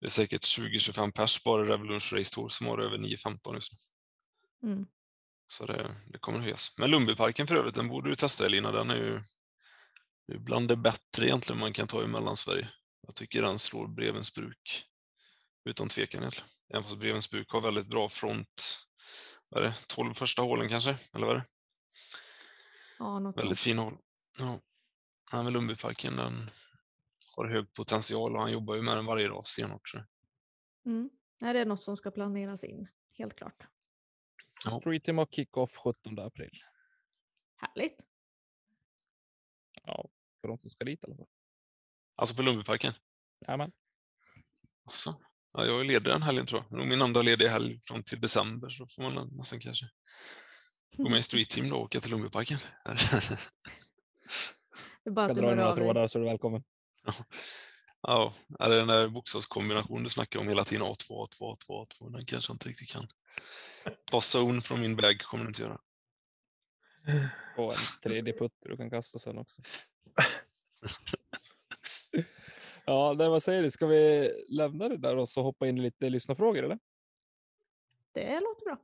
[0.00, 3.72] det är säkert 20-25 pers bara i Revolution Race Tour som har över 9-15 just
[3.72, 4.68] nu.
[4.68, 4.86] Mm.
[5.46, 6.74] Så det, det kommer höjas.
[6.78, 8.72] Men Lundbyparken för övrigt, den borde du testa Elina.
[8.72, 9.20] Den är ju
[10.30, 12.68] det är bland det bättre egentligen man kan ta i Mellansverige.
[13.00, 14.84] Jag tycker den slår Brevens bruk
[15.64, 16.48] utan tvekan egentligen.
[16.68, 18.86] Även fast Brevens bruk har väldigt bra front,
[19.48, 21.46] vad är det, 12 första hålen kanske, eller vad är det?
[22.98, 23.98] Ja, väldigt fin hål.
[24.38, 24.60] Ja.
[25.30, 26.50] Han med Lundbyparken, den
[27.36, 29.92] har hög potential och han jobbar ju med den varje dag stenhårt.
[30.86, 31.10] Mm.
[31.40, 33.66] Nej, det är något som ska planeras in, helt klart.
[34.64, 34.70] Ja.
[34.80, 36.62] Street Team har kick-off 17 april.
[37.56, 38.00] Härligt.
[39.82, 40.10] Ja,
[40.40, 41.26] för de som ska dit i alla fall.
[42.16, 42.92] Alltså på Lundbyparken?
[43.46, 43.72] Jajamän.
[44.84, 45.20] Alltså,
[45.52, 46.86] ja, jag är ledig den helgen tror jag.
[46.86, 49.86] Min andra lediga helg fram till december så får man nästan kanske
[50.96, 52.58] gå med i Street Team då och åka till Lundbyparken.
[55.04, 56.64] Det är bara ska dra några trådar så är du välkommen.
[58.02, 62.24] Ja, ja den där bokstavskombinationen du snackar om hela tiden, A2, A2, A2, A2, den
[62.24, 63.08] kanske inte riktigt kan.
[64.04, 65.78] Ta zone från min bag kommer du inte göra.
[67.56, 69.62] Och en tredje putter du kan kasta sen också.
[72.86, 73.70] ja, det, vad säger du?
[73.70, 76.78] Ska vi lämna det där och så hoppa in i lite lyssnarfrågor eller?
[78.12, 78.78] Det låter bra.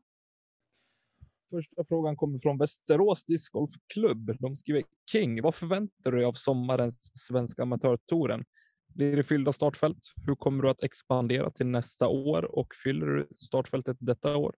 [1.50, 4.36] Första frågan kommer från Västerås discgolfklubb.
[4.38, 8.44] De skriver King, vad förväntar du dig av sommarens svenska amatörtouren?
[8.86, 9.98] Blir det fyllda startfält?
[10.26, 14.54] Hur kommer du att expandera till nästa år och fyller du startfältet detta år?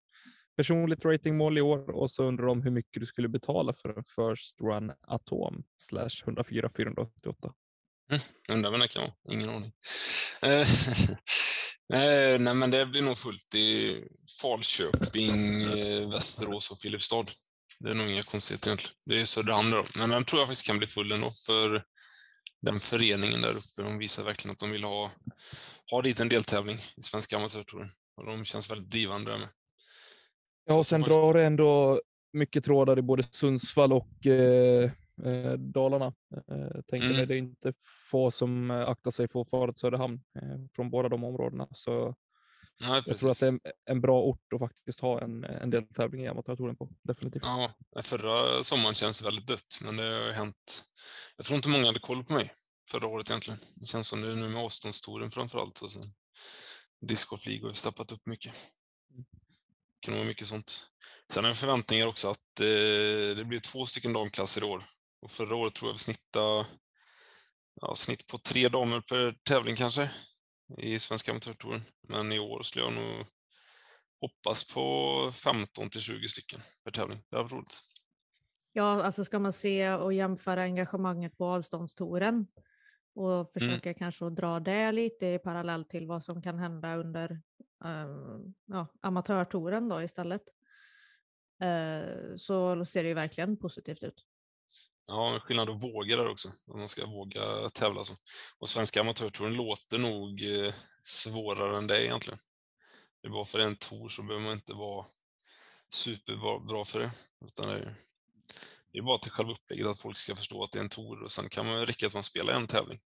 [0.59, 4.05] Personligt ratingmål i år och så undrar de hur mycket du skulle betala för en
[4.05, 7.53] First Run Atom slash 104 488.
[8.11, 9.13] Mm, undrar vem det kan vara.
[9.31, 9.73] Ingen aning.
[10.43, 10.69] Eh,
[11.89, 13.97] nej, eh, nej, men det blir nog fullt i
[14.41, 17.27] Falköping, eh, Västerås och Filipstad.
[17.81, 18.95] Det är nog inga konstigheter egentligen.
[19.07, 19.85] Det är Söderhamn då.
[19.97, 21.85] Men den tror jag faktiskt kan bli full ändå, för
[22.63, 25.11] den föreningen där uppe, de visar verkligen att de vill ha,
[25.91, 27.91] ha dit en deltävling i Svenska Amatörtouren.
[28.17, 29.49] Och de känns väldigt drivande där med.
[30.69, 32.01] Ja, och sen drar det ändå
[32.33, 34.91] mycket trådar i både Sundsvall och eh,
[35.25, 36.07] eh Dalarna.
[36.51, 37.29] Eh, tänker mm.
[37.29, 37.73] Det är inte
[38.11, 41.69] få som eh, aktar sig för att fara till Söderhamn eh, från båda de områdena.
[41.73, 42.15] Så
[42.81, 45.71] Nej, jag tror att det är en, en, bra ort att faktiskt ha en, en
[45.71, 46.89] del tävling i amatörtouren på.
[47.03, 47.43] Definitivt.
[47.45, 50.85] Ja, förra sommaren känns väldigt dött, men det har hänt.
[51.37, 52.53] Jag tror inte många hade koll på mig
[52.91, 53.61] förra året egentligen.
[53.75, 55.81] Det känns som det är nu med avståndstouren framför allt.
[55.81, 56.15] Och sen
[57.01, 58.55] discgolfliga har steppat upp mycket
[60.01, 60.87] kan vara mycket sånt.
[61.33, 64.85] Sen är det förväntningar också att eh, det blir två stycken damklasser i år.
[65.23, 66.67] Och förra året tror jag vi snittade
[67.81, 70.11] ja, snitt på tre damer per tävling kanske
[70.79, 71.83] i Svenska Amatörtouren.
[72.09, 73.27] Men i år skulle jag nog
[74.21, 77.19] hoppas på 15 till 20 stycken per tävling.
[77.31, 77.81] Det var roligt.
[78.73, 82.47] Ja, alltså ska man se och jämföra engagemanget på avståndstouren
[83.15, 83.47] och mm.
[83.55, 83.99] försöka mm.
[83.99, 87.41] kanske dra det lite i parallell till vad som kan hända under
[87.85, 90.43] um, ja, amatörtouren då istället.
[91.63, 94.25] Uh, så ser det ju verkligen positivt ut.
[95.11, 96.49] Ja, skillnad att våga där också.
[96.67, 98.15] Om man ska våga tävla så.
[98.59, 102.39] Och svenska amatörtouren låter nog eh, svårare än det egentligen.
[103.23, 105.07] Det är bara för en tour så behöver man inte vara
[105.91, 107.11] superbra för det.
[107.45, 107.95] Utan det är,
[108.93, 111.23] det är bara till själva upplägget att folk ska förstå att det är en tour
[111.23, 113.01] och sen kan man räcka att man spelar en tävling.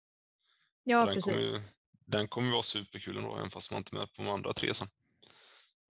[0.85, 1.51] Ja, den precis.
[1.51, 1.63] Kommer,
[2.13, 4.75] den kommer vara superkul ändå, även fast man inte är med på de andra tre
[4.75, 4.89] sen.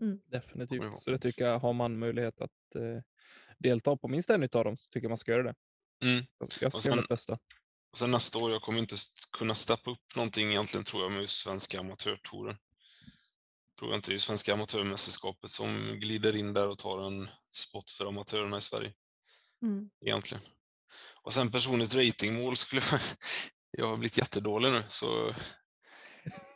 [0.00, 0.20] Mm.
[0.26, 0.82] Definitivt.
[1.04, 3.02] Så det tycker jag, har man möjlighet att eh,
[3.58, 5.54] delta på minst en av dem så tycker jag man ska göra det.
[6.04, 6.24] Mm.
[6.38, 7.38] Jag ska och sen, göra bästa.
[7.92, 8.96] Och sen nästa år, jag kommer inte
[9.38, 12.56] kunna steppa upp någonting egentligen tror jag med svenska amatörtouren.
[13.78, 17.90] Tror jag inte det är svenska amatörmästerskapet som glider in där och tar en spot
[17.90, 18.92] för amatörerna i Sverige.
[19.62, 19.90] Mm.
[20.00, 20.42] Egentligen.
[21.22, 23.00] Och sen personligt ratingmål skulle jag...
[23.78, 25.34] Jag har blivit jättedålig nu så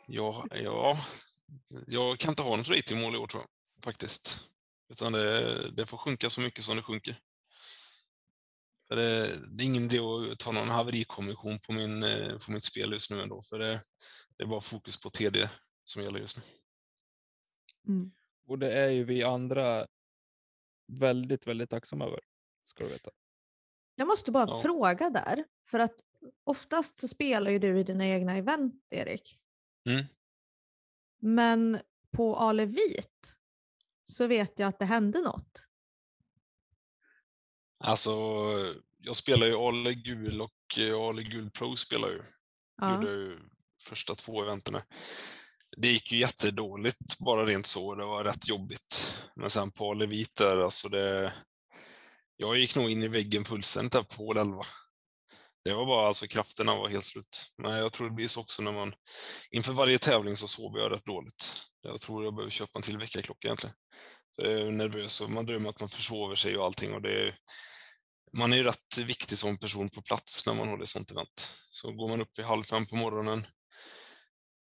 [0.07, 0.97] Ja, ja,
[1.87, 4.47] jag kan inte ha något ratingmål i år tror jag, faktiskt.
[4.89, 7.19] Utan det, det får sjunka så mycket som det sjunker.
[8.87, 9.99] För det, det är ingen idé
[10.31, 13.81] att ta någon haverikommission på, min, eh, på mitt spel just nu ändå, för det,
[14.37, 15.49] det är bara fokus på TD
[15.83, 16.43] som gäller just nu.
[17.87, 18.11] Mm.
[18.47, 19.87] Och det är ju vi andra
[20.87, 22.19] väldigt, väldigt tacksamma över.
[22.63, 23.11] Ska du veta.
[23.95, 24.61] Jag måste bara Ja.
[24.61, 25.95] fråga där, för att
[26.43, 29.39] oftast så spelar ju du i dina egna event, Erik.
[29.87, 30.05] Mm.
[31.19, 31.79] Men
[32.11, 33.37] på Ale Vit
[34.01, 35.63] så vet jag att det hände något.
[37.79, 38.11] Alltså,
[38.97, 42.21] jag spelar ju Ale Gul och eh, Ale Gul Pro spelar ju.
[42.77, 42.95] Ja.
[42.95, 43.39] Gjorde ju
[43.81, 44.81] första två eventen.
[45.77, 47.95] Det gick ju jättedåligt bara rent så.
[47.95, 49.23] Det var rätt jobbigt.
[49.35, 51.33] Men sen på Ale Vit där, alltså det...
[52.37, 54.63] Jag gick nog in i väggen fullständigt där på hål 11.
[55.67, 57.51] Det var bara alltså krafterna var helt slut.
[57.57, 58.93] Men jag tror det blir så också när man
[59.51, 61.61] inför varje tävling så sover jag rätt dåligt.
[61.81, 63.75] Jag tror jag behöver köpa en till väckarklocka egentligen.
[64.35, 67.27] För jag är nervös och man drömmer att man försover sig och allting och det
[67.27, 67.35] är,
[68.37, 71.57] man är ju rätt viktig som person på plats när man håller sånt event.
[71.69, 73.47] Så går man upp vid halv fem på morgonen,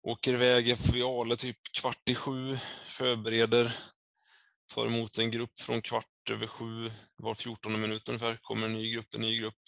[0.03, 3.77] åker iväg vid Ale typ kvart i sju, förbereder,
[4.75, 8.93] tar emot en grupp från kvart över sju, var 14 minut ungefär, kommer en ny
[8.93, 9.61] grupp, en ny grupp.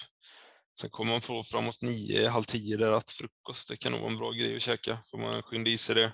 [0.81, 4.11] Sen kommer man få framåt nio, halv tio där att frukost, det kan nog vara
[4.13, 6.13] en bra grej att käka, får man skynda i sig det.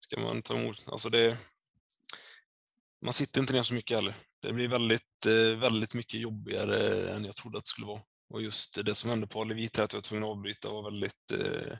[0.00, 1.38] Ska man ta emot, alltså det,
[3.04, 4.16] man sitter inte ner så mycket heller.
[4.42, 8.02] Det blir väldigt, eh, väldigt mycket jobbigare än jag trodde att det skulle vara.
[8.30, 10.90] Och just det som hände på Alevit här, att jag var tvungen att avbryta, var
[10.90, 11.32] väldigt...
[11.32, 11.76] Eh,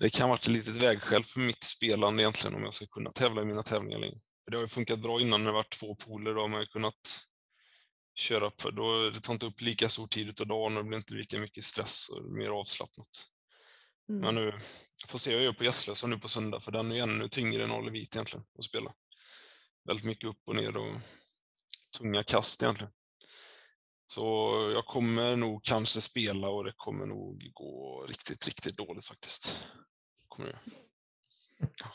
[0.00, 3.10] det kan ha varit ett litet vägskäl för mitt spelande egentligen, om jag ska kunna
[3.10, 4.18] tävla i mina tävlingar längre.
[4.50, 6.66] Det har ju funkat bra innan när det varit två poler, då har man ju
[6.66, 7.26] kunnat
[8.14, 10.98] köra på, då det tar inte upp lika stor tid utav dagen och det blir
[10.98, 13.28] inte lika mycket stress och mer avslappnat.
[14.08, 14.20] Mm.
[14.20, 14.44] Men nu,
[15.00, 17.00] jag får se hur jag gör på Gästlösa nu på söndag, för den är ju
[17.00, 18.94] ännu tyngre än Alevit egentligen att spela.
[19.84, 20.94] Väldigt mycket upp och ner och
[21.98, 22.92] tunga kast egentligen.
[24.06, 24.22] Så
[24.74, 29.68] jag kommer nog kanske spela och det kommer nog gå riktigt, riktigt dåligt faktiskt.
[30.28, 30.58] Kommer det.
[31.58, 31.92] Ja.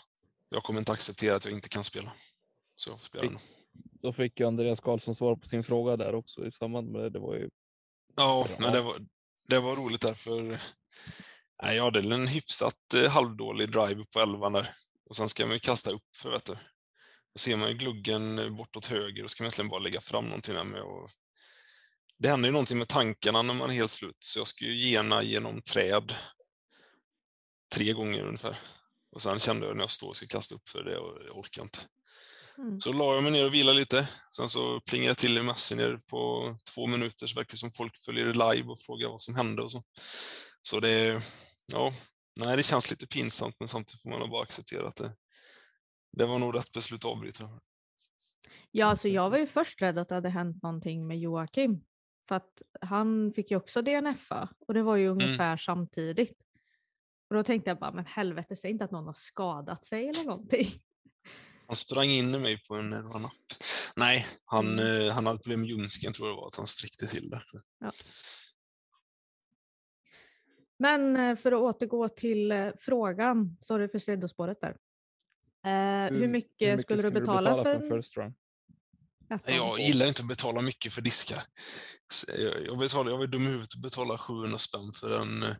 [0.49, 2.13] Jag kommer inte acceptera att jag inte kan spela.
[2.75, 3.39] Så jag får spela ändå.
[4.01, 7.09] Då fick ju Andreas Karlsson svar på sin fråga där också i samband med det.
[7.09, 7.49] Det var ju
[8.15, 8.99] Ja, men det var,
[9.47, 10.59] det var roligt därför.
[11.63, 14.69] Nej, jag hade en hyfsat eh, halvdålig drive på elvan där.
[15.09, 16.53] Och sen ska man ju kasta upp för vet du.
[17.33, 20.25] Då ser man ju gluggen eh, bortåt höger och ska man egentligen bara lägga fram
[20.25, 20.81] någonting där med.
[20.81, 21.09] Och
[22.17, 24.17] det händer ju någonting med tankarna när man är helt slut.
[24.19, 26.13] Så jag ska ju gena genom träd
[27.75, 28.57] tre gånger ungefär.
[29.11, 31.37] Och sen kände jag när jag står och ska kasta upp för det och jag
[31.37, 31.79] orkar inte.
[32.59, 32.79] Mm.
[32.79, 34.09] Så la jag mig ner och vilade lite.
[34.35, 36.43] Sen så plingade jag till i Messenger på
[36.75, 39.61] två minuter, så verkar det som folk följer det live och frågar vad som hände
[39.61, 39.83] och så.
[40.61, 41.21] Så det,
[41.73, 41.93] ja,
[42.45, 45.11] nej det känns lite pinsamt, men samtidigt får man bara acceptera att det,
[46.17, 47.49] det var nog rätt beslut att avbryta.
[48.71, 51.83] Ja, alltså jag var ju först rädd att det hade hänt någonting med Joakim.
[52.27, 56.37] För att han fick ju också DNFa och det var ju ungefär samtidigt.
[57.29, 60.25] Och då tänkte jag bara, men helvete, säg inte att någon har skadat sig eller
[60.25, 60.69] någonting.
[61.69, 63.32] Han sprang in i mig på en run-up.
[63.95, 65.08] Nej, han, Mm.
[65.08, 67.41] eh, han hade problem med ljumsken tror jag det var, att han sträckte till det.
[70.79, 74.77] Men eh, för att återgå till eh, frågan, sorry för sidospåret där.
[75.65, 78.34] Eh, hur, mycket skulle du betala, för en first run?
[79.29, 79.39] F1?
[79.47, 81.43] Nej, Jag gillar inte att betala mycket för diskar.
[82.11, 82.25] Så
[82.65, 85.55] Jag, betalar, jag var dum i huvudet att betala 700 spänn för en eh,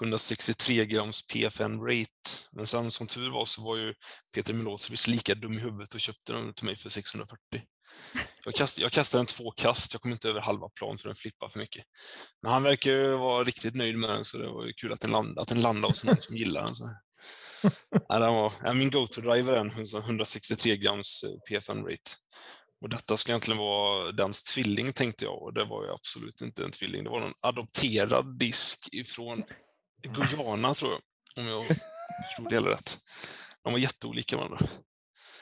[0.00, 2.10] 163 grams PFN rate.
[2.52, 3.94] Men sen som tur var så var ju
[4.34, 7.36] Peter Milosevic lika dum i huvudet och köpte den till mig för 640.
[8.44, 11.16] Jag kastade, jag kastade den två kast, jag kom inte över halva plan för den
[11.16, 11.84] flippade för mycket.
[12.42, 15.00] Men han verkar ju vara riktigt nöjd med den så det var ju kul att
[15.00, 16.74] den, land, att den landade hos någon som gillar den.
[16.74, 16.90] Så.
[18.08, 19.56] Ja, den var, ja, min go-to-driver är
[19.96, 22.10] en 163 grams eh, PFN rate.
[22.84, 26.64] Och detta skulle egentligen vara dens tvilling tänkte jag och det var ju absolut inte
[26.64, 27.04] en tvilling.
[27.04, 29.44] Det var någon adopterad disk ifrån
[30.02, 31.00] Guyana tror jag,
[31.44, 31.66] om jag
[32.28, 32.98] förstod det hela rätt.
[33.62, 34.58] De var jätteolika varandra.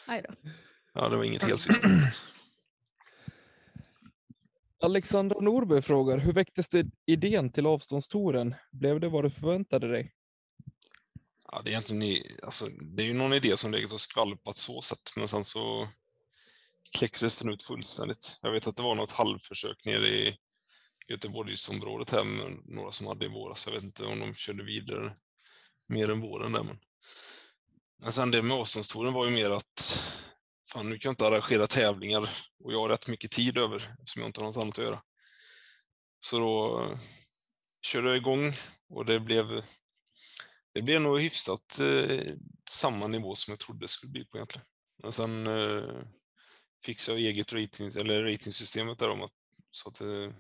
[0.07, 0.51] Aj då.
[0.95, 1.91] Ja, det var inget helsyskon.
[4.81, 8.55] Alexandra Norberg frågar, hur väcktes det idén till avståndstouren?
[8.73, 10.15] Blev det vad du förväntade dig?
[11.53, 14.83] Ja, det, är egentligen, alltså, det är ju någon idé som legat och skvalpat så
[14.83, 15.89] sett, men sen så
[16.99, 18.39] kläcktes den ut fullständigt.
[18.43, 20.37] Jag vet att det var något halvförsök nere i
[21.09, 23.67] Göteborgsområdet här med några som hade i våras.
[23.67, 25.17] Jag vet inte om de körde vidare
[25.89, 26.63] mer än våren där.
[26.63, 26.79] Men,
[28.03, 30.03] men sen det med avståndstouren var ju mer att
[30.73, 32.29] fan, nu kan jag inte arrangera tävlingar
[32.65, 35.03] och jag har rätt mycket tid över eftersom jag inte har något annat att göra.
[36.21, 36.99] Så då eh,
[37.83, 38.53] körde jag igång
[38.89, 39.63] och det blev
[40.75, 42.21] det blev nog hyfsat eh,
[42.71, 44.67] samma nivå som jag trodde det skulle bli på egentligen.
[45.03, 46.03] Men sen eh,
[46.85, 49.33] fixa eget ratings, eller ratingsystemet där om att,
[49.71, 50.31] så att eh,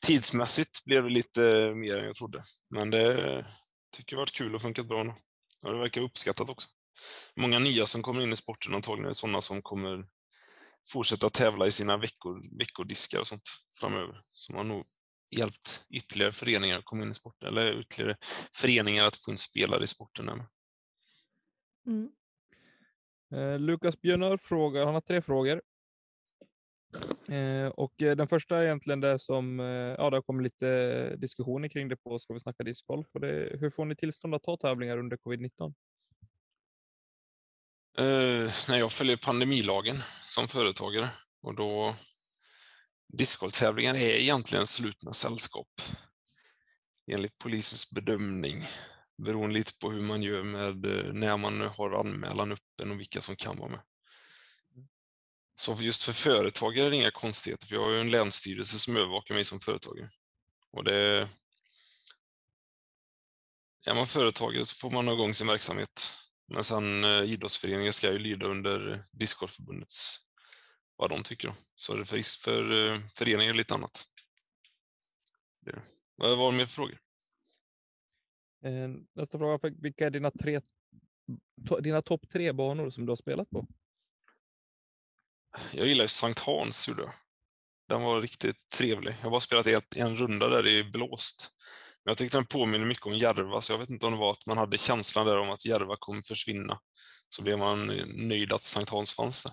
[0.00, 2.42] tidsmässigt blev det lite eh, mer än jag trodde.
[2.70, 3.46] Men det
[3.96, 5.14] tycker jag varit kul och funkat bra nu.
[5.62, 6.68] Och det verkar uppskattat också.
[7.36, 10.06] Många nya som kommer in i sporten antagligen är sådana som kommer
[10.86, 13.48] fortsätta tävla i sina veckor, veckodiskar och sånt
[13.80, 14.22] framöver.
[14.32, 14.84] Som har nog
[15.30, 18.16] hjälpt ytterligare föreningar att komma in i sporten, eller ytterligare
[18.52, 20.28] föreningar att få in spelare i sporten.
[21.86, 22.10] Mm.
[23.32, 25.62] Eh, Lukas Björnör frågar, han har tre frågor.
[27.28, 31.16] Eh, och eh, den första är egentligen det som, eh, ja det har kommit lite
[31.16, 33.06] diskussioner kring det på Ska vi snacka discgolf.
[33.14, 35.74] Och det, hur får ni tillstånd att ta tävlingar under covid-19?
[37.98, 41.08] Eh, när jag följer pandemilagen som företagare
[41.42, 41.94] och då
[43.08, 45.68] discgolftävlingar är egentligen slutna sällskap
[47.12, 48.64] enligt polisens bedömning
[49.18, 53.20] beroende lite på hur man gör med eh, när man har anmälan öppen och vilka
[53.20, 53.80] som kan vara med.
[55.58, 58.96] Så just för företagare är det inga konstigheter, för jag har ju en länsstyrelse som
[58.96, 60.10] övervakar mig som företagare.
[60.72, 61.28] Och det...
[63.86, 66.16] Är man företagare så får man ha igång sin verksamhet.
[66.48, 70.18] Men sen eh, idrottsföreningen ska ju lyda under Discgolfförbundets,
[70.96, 71.48] vad de tycker.
[71.48, 71.54] Då.
[71.74, 74.06] Så är det för, för eh, föreningen lite annat.
[75.60, 75.82] Det.
[76.16, 76.98] Vad var det mer för frågor?
[78.64, 80.60] Eh, nästa fråga, vilka är dina, tre,
[81.68, 83.66] to, dina topp tre banor som du har spelat på?
[85.72, 87.12] Jag gillar ju Sankt Hans, gjorde jag.
[87.88, 89.14] Den var riktigt trevlig.
[89.18, 91.50] Jag har bara spelat en, en runda där i blåst.
[92.04, 94.30] Men jag tyckte den påminner mycket om Järva, så jag vet inte om det var
[94.30, 96.80] att man hade känslan där om att Järva kommer försvinna.
[97.28, 99.52] Så blev man eh, nöjd att Sankt Hans fanns där.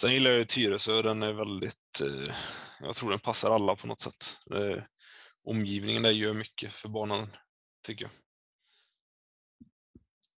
[0.00, 2.34] Sen gillar jag Tyresö, den är väldigt, eh,
[2.80, 4.38] jag tror den passar alla på något sätt.
[4.54, 4.82] Eh,
[5.44, 7.30] omgivningen där gör mycket för banan,
[7.82, 8.12] tycker jag.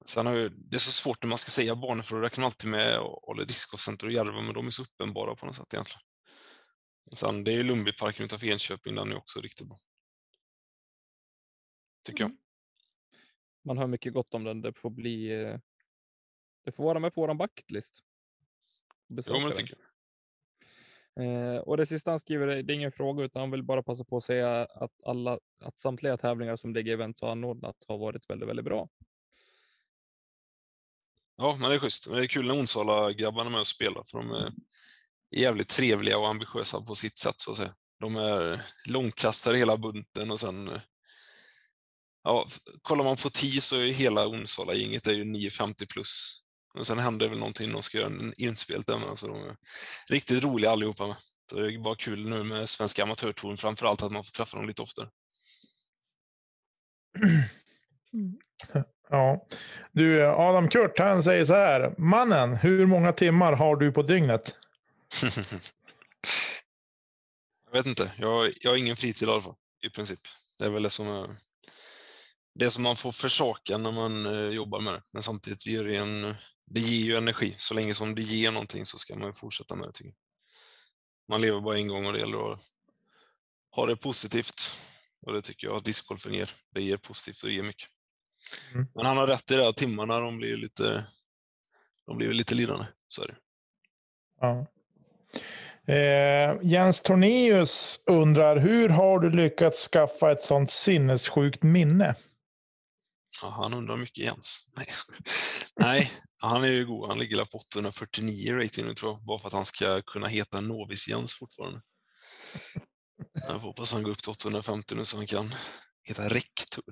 [0.05, 2.43] Sen har jag, det är så svårt när man ska säga banor för då räknar
[2.43, 5.75] man alltid med Olle Discgolfcenter och Järva, men de är så uppenbara på något sätt
[5.75, 6.03] egentligen.
[7.13, 9.79] Sen det är Lundbyparken utanför Enköping, den är också riktigt bra.
[12.05, 12.37] Tycker mm.
[12.37, 12.43] jag.
[13.65, 14.61] Man hör mycket gott om den.
[14.61, 15.43] Det får bli.
[15.43, 15.59] Eh,
[16.65, 18.03] det får vara med på våran bucketlist.
[19.09, 19.92] Jo, men det tycker jag.
[21.21, 24.05] Eh, och det sista han skriver, det är ingen fråga, utan han vill bara passa
[24.05, 28.31] på att säga att alla, att samtliga tävlingar som DG Events har anordnat har varit
[28.31, 28.89] väldigt, väldigt bra.
[31.37, 32.11] Ja, men det är schysst.
[32.11, 34.53] Det är kul när Onsala-grabbarna är med och spelar, för de är
[35.37, 37.75] jävligt trevliga och ambitiösa på sitt sätt, så att säga.
[38.01, 40.71] De är långkastare hela bunten och sen
[42.25, 42.47] Ja,
[42.83, 46.43] kollar man på 10 så är hela Onsala-gänget 950 plus.
[46.75, 49.57] Men sen händer väl någonting, de ska göra en inspel där med, så de är
[50.09, 51.17] riktigt roliga allihopa med.
[51.51, 54.67] Så det är bara kul nu med Svenska Amatörtouren, framförallt att man får träffa dem
[54.67, 55.09] lite oftare.
[58.13, 58.39] Mm.
[59.09, 59.47] Ja.
[59.93, 61.95] Du, Adam Kurt, han säger så här.
[61.99, 64.55] Mannen, hur många timmar har du på dygnet?
[67.67, 68.13] jag vet inte.
[68.17, 70.21] Jag, jag har ingen fritid i alla fall, i princip.
[70.59, 71.37] Det är väl det som
[72.55, 75.03] det som man får försaka när man eh, jobbar med det.
[75.13, 76.35] Men samtidigt, ger det, en,
[76.73, 77.55] det ger ju energi.
[77.59, 79.93] Så länge som det ger någonting så ska man fortsätta med det.
[79.93, 80.17] Tycker jag.
[81.29, 82.61] Man lever bara en gång och det gäller att
[83.71, 84.75] ha det positivt.
[85.27, 86.51] Och det tycker jag att discgolfen ger.
[86.75, 87.89] Det ger positivt och det ger mycket.
[88.75, 88.87] Mm.
[88.95, 91.05] Men han har rätt i det att timmarna de blir lite,
[92.07, 92.85] de blir lite lidande.
[93.09, 93.37] Så är det.
[94.41, 94.67] Ja.
[95.95, 102.15] Eh, Jens Tornéus undrar, hur har du lyckats skaffa ett sånt sinnessjukt minne?
[103.43, 104.69] Ja, han undrar mycket Jens.
[104.77, 104.89] Nej,
[105.77, 106.13] Nej
[106.43, 107.09] han är ju god.
[107.09, 110.61] Han ligger på 849 rating nu tror jag, bara för att han ska kunna heta
[110.61, 111.81] Novis Jens fortfarande.
[113.35, 115.55] Jag hoppas han går upp till 850 nu så han kan
[116.05, 116.29] heta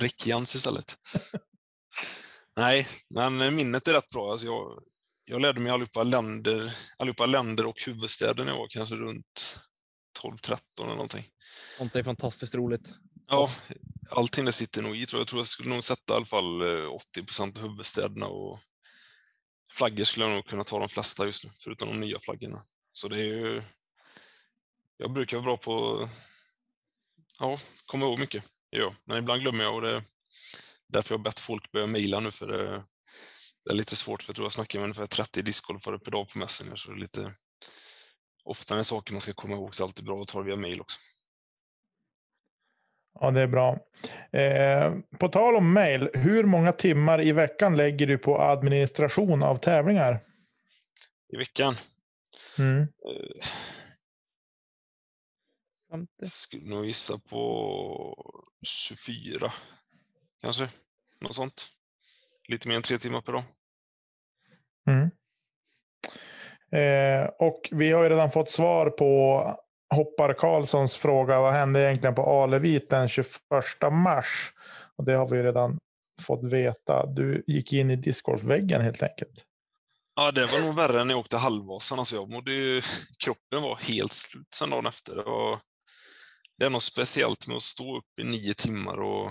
[0.01, 0.97] Rick Jens istället.
[2.57, 4.31] Nej, men minnet är rätt bra.
[4.31, 4.83] Alltså jag,
[5.25, 9.61] jag lärde mig allihopa länder, allihopa länder och huvudstäder när jag var kanske runt
[10.23, 11.29] 12-13 eller någonting.
[11.79, 12.93] Sånt är fantastiskt roligt.
[13.27, 13.51] Ja,
[14.11, 15.23] allting det sitter nog i tror jag.
[15.23, 18.59] Jag tror jag skulle nog sätta i alla fall eh, 80 procent av huvudstäderna och
[19.71, 22.63] flaggor skulle jag nog kunna ta de flesta just nu, förutom de nya flaggorna.
[22.93, 23.63] Så det är ju...
[24.97, 26.09] Jag brukar vara bra på
[27.41, 28.95] ja, komma ihåg mycket, ja.
[29.05, 30.03] men ibland glömmer jag och det är
[30.89, 32.85] därför jag har bett folk börja mejla nu, för det,
[33.65, 36.29] det, är lite svårt, för jag tror jag snackar med ungefär 30 discgolfare per dag
[36.29, 37.35] på Messenger, så det är lite...
[38.45, 40.45] Ofta när saker man ska komma ihåg så är det alltid bra att ta det
[40.45, 40.99] via mejl också.
[43.21, 43.79] Ja, det är bra.
[44.33, 49.57] Eh, på tal om mail, hur många timmar i veckan lägger du på administration av
[49.57, 50.21] tävlingar?
[51.33, 51.75] I veckan?
[52.59, 52.81] Mm.
[52.83, 52.87] Eh,
[56.23, 58.15] skulle nog gissa på
[58.63, 59.53] 24,
[60.43, 60.69] kanske.
[61.21, 61.69] Något sånt.
[62.49, 63.45] Lite mer än tre timmar per dag.
[64.87, 65.11] Mm.
[66.73, 69.43] Eh, och vi har ju redan fått svar på
[69.95, 73.27] Hoppar Karlssons fråga, vad hände egentligen på Alevit den 21
[73.93, 74.53] mars?
[74.97, 75.79] Och det har vi redan
[76.23, 77.07] fått veta.
[77.07, 79.45] Du gick in i discgolfväggen helt enkelt.
[80.15, 81.99] Ja, det var nog värre än när jag åkte halvvasan.
[81.99, 82.83] Alltså jag mådde ju,
[83.25, 85.17] kroppen var helt slut sen dagen efter.
[85.17, 85.59] Det, var,
[86.59, 89.31] det är något speciellt med att stå upp i nio timmar och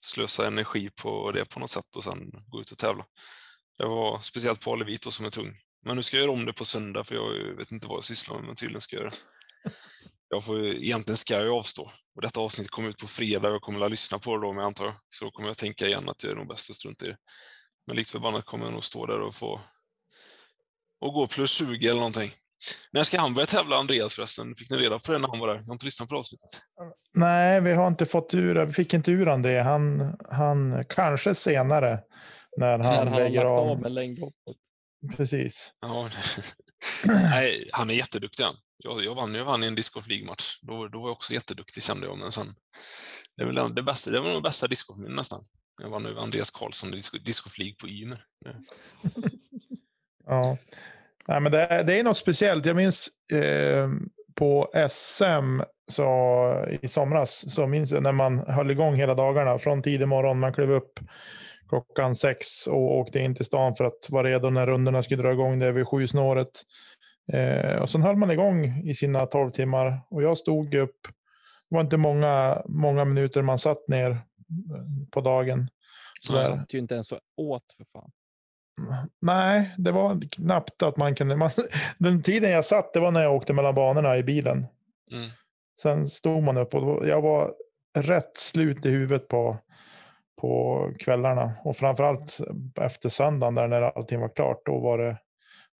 [0.00, 3.04] slösa energi på det på något sätt och sen gå ut och tävla.
[3.78, 5.56] Det var speciellt på Alevit, som är tung.
[5.84, 8.04] Men nu ska jag göra om det på söndag för jag vet inte vad jag
[8.04, 9.16] sysslar med, men tydligen ska jag göra det.
[10.28, 11.90] Jag får, egentligen ska jag avstå.
[12.14, 14.52] Och detta avsnitt kommer ut på fredag och jag kommer att lyssna på det då,
[14.52, 14.94] men jag antar.
[15.08, 17.16] Så då kommer jag tänka igen att det är nog bäst att strunta i det.
[17.86, 19.60] Men likt förbannat kommer jag nog stå där och få
[21.00, 22.32] och gå plus 20 eller någonting.
[22.92, 24.54] När ska han börja tävla, Andreas förresten?
[24.54, 25.54] Fick ni reda på det när han var där?
[25.54, 26.50] Jag har inte lyssnat på avsnittet.
[27.14, 29.62] Nej, vi har inte fått ur Vi fick inte ur han det.
[29.62, 32.00] Han, han kanske senare.
[32.56, 33.68] När han, han har lägger lagt av.
[33.68, 34.56] av med längdhoppet.
[35.16, 35.72] Precis.
[35.80, 36.08] Ja.
[37.06, 38.56] Nej, han är jätteduktig han.
[38.84, 40.58] Jag, jag vann ju vann i en discgolf League-match.
[40.62, 42.46] Då, då var jag också jätteduktig kände jag, men sen...
[43.36, 45.44] Det, var det, bästa, det var nog bästa discgolfminnet nästan.
[45.82, 48.24] Jag vann över Andreas Karlsson i disc- discgolf League på Ymer.
[50.26, 50.56] Ja.
[51.28, 52.66] Nej, men det, är- det är något speciellt.
[52.66, 53.88] Jag minns eh,
[54.34, 55.60] på SM
[55.90, 60.40] så, i somras, så minns jag när man höll igång hela dagarna från tidig morgon.
[60.40, 61.00] Man klev upp
[61.68, 65.32] klockan sex och åkte in till stan för att vara redo när rundorna skulle dra
[65.32, 66.62] igång det vid sju snåret.
[67.32, 70.98] Eh, och sen höll man igång i sina tolv timmar och jag stod upp.
[71.68, 74.20] Det var inte många, många minuter man satt ner eh,
[75.10, 75.58] på dagen.
[75.58, 75.68] Han
[76.22, 76.56] Sådär.
[76.56, 78.10] satt ju inte ens och åt för fan.
[79.20, 81.36] Nej, det var knappt att man kunde.
[81.36, 81.50] Man,
[81.98, 84.66] den tiden jag satt, det var när jag åkte mellan banorna i bilen.
[85.12, 85.28] Mm.
[85.82, 87.54] Sen stod man upp och jag var
[87.98, 89.56] rätt slut i huvudet på,
[90.40, 91.52] på kvällarna.
[91.64, 92.38] Och framförallt
[92.80, 95.18] efter söndagen där när allting var klart, då var det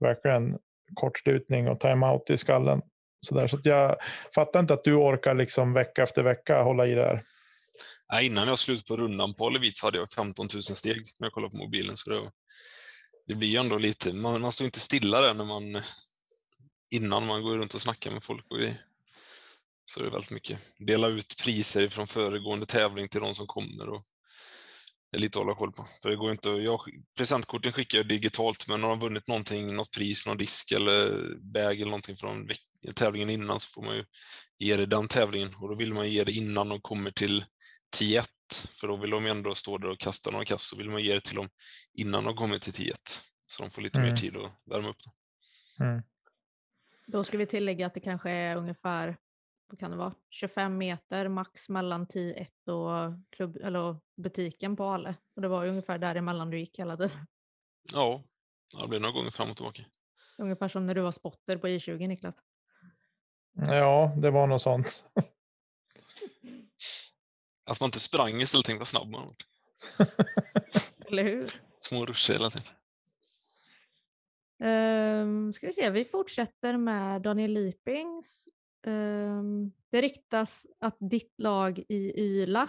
[0.00, 0.58] verkligen
[0.94, 2.82] kortslutning och time-out i skallen.
[3.26, 3.46] Så, där.
[3.46, 3.96] så att jag
[4.34, 7.24] fattar inte att du orkar liksom vecka efter vecka hålla i det här.
[8.12, 11.26] Nej, innan jag slut på rundan på Levit så hade jag 15 000 steg när
[11.26, 11.96] jag kollade på mobilen.
[11.96, 12.30] Så det,
[13.26, 15.82] det blir ju ändå lite, man, man står inte stilla där när man,
[16.90, 18.74] innan man går runt och snackar med folk och vi,
[19.84, 20.58] Så det är väldigt mycket.
[20.78, 23.88] Dela ut priser från föregående tävling till de som kommer.
[23.88, 24.02] Och
[25.12, 25.86] det är lite att hålla koll på.
[26.02, 26.80] För det går inte, jag,
[27.16, 31.10] presentkorten skickar jag digitalt, men har de vunnit någonting, något pris, någon disk eller
[31.40, 32.48] bag eller någonting från
[32.96, 34.04] tävlingen innan så får man ju
[34.58, 35.54] ge det den tävlingen.
[35.54, 37.44] Och då vill man ge det innan de kommer till
[38.00, 38.24] 10-1,
[38.80, 41.14] för då vill de ändå stå där och kasta några kast, så vill man ge
[41.14, 41.48] det till dem
[41.98, 42.92] innan de kommer till 10-1.
[43.46, 44.10] Så de får lite Mm.
[44.10, 44.96] mer tid att värma upp.
[45.80, 46.02] Mm.
[47.06, 49.16] Då ska vi tillägga att det kanske är ungefär
[49.72, 55.14] vad kan det vara, 25 meter max mellan 10-1 och klubb, eller butiken på Ale.
[55.36, 57.26] Och det var ju ungefär däremellan du gick hela tiden.
[57.92, 58.22] Ja,
[58.80, 59.82] det blir några gånger fram och tillbaka.
[60.38, 62.34] Ungefär som när du var spotter på I20 Niklas.
[63.52, 65.10] Ja, det var något sånt.
[67.70, 69.34] Att man inte sprang istället, tänk vad snabb man var.
[71.06, 71.50] Eller hur?
[71.78, 72.68] Små ruscher hela tiden.
[74.64, 78.48] Um, ska vi se, vi fortsätter med Daniel Lipings.
[78.86, 82.68] Um, det ryktas att ditt lag i Yla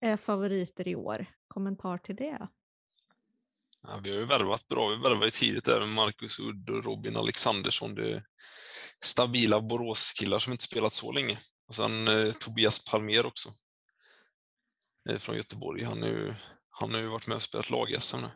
[0.00, 1.26] är favoriter i år.
[1.48, 2.48] Kommentar till det?
[3.82, 4.88] Ja, vi har ju värvat bra.
[4.88, 7.94] Vi värvade ju tidigt där med Marcus Udd och Robin Alexandersson.
[7.94, 8.24] Det är
[9.04, 11.38] stabila Boråskillar som inte spelat så länge.
[11.68, 13.48] Och sen eh, Tobias Palmer också.
[15.08, 15.84] Eh, från Göteborg.
[15.84, 16.34] Han, är ju,
[16.70, 18.30] han har ju varit med och spelat lag-SM nu.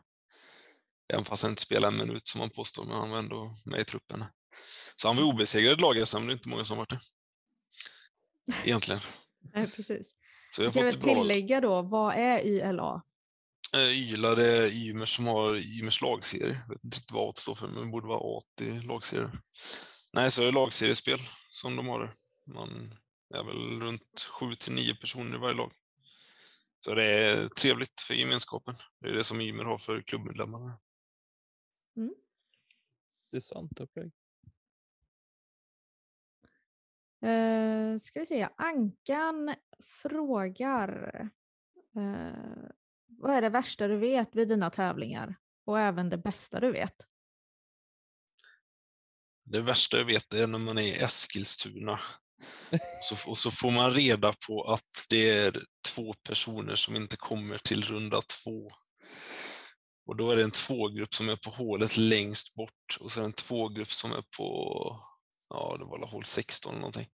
[1.12, 3.80] Även fast han inte spelar en minut som han påstår, men han var ändå med
[3.80, 4.24] i truppen.
[4.96, 7.00] Så han var obesegrad i lag-SM, det är inte många som varit det.
[8.64, 9.00] Egentligen.
[9.54, 10.14] Nej, precis.
[10.50, 13.02] Så jag kan väl tillägga då, vad är YLA?
[13.74, 16.60] Eh, Yla, det är Ymer som har Ymers lagserie.
[16.68, 19.38] Jag vet inte riktigt vad A står för, men det borde vara A till lagserier.
[20.12, 22.14] Nej, så är det lagseriespel som de har.
[22.46, 22.94] Man
[23.34, 25.72] är väl runt 7 till 9 personer i varje lag.
[26.84, 28.74] Så det är trevligt för gemenskapen.
[29.00, 30.78] Det är det som Ymer har för klubbmedlemmarna.
[33.30, 34.12] Det är sant upplägg.
[37.24, 39.54] Uh, ska vi se, Ankan
[40.02, 41.20] frågar
[41.96, 42.70] eh,
[43.18, 45.36] vad är det värsta du vet vid dina tävlingar?
[45.64, 46.94] Och även det bästa du vet?
[49.44, 52.00] Det värsta jag vet är när man är i Eskilstuna.
[53.00, 57.58] Så, och så får man reda på att det är två personer som inte kommer
[57.58, 58.70] till runda två.
[60.06, 63.22] Och då är det en tvågrupp som är på hålet längst bort och så är
[63.22, 65.00] det en tvågrupp som är på,
[65.50, 67.06] ja det var hål 16 eller någonting.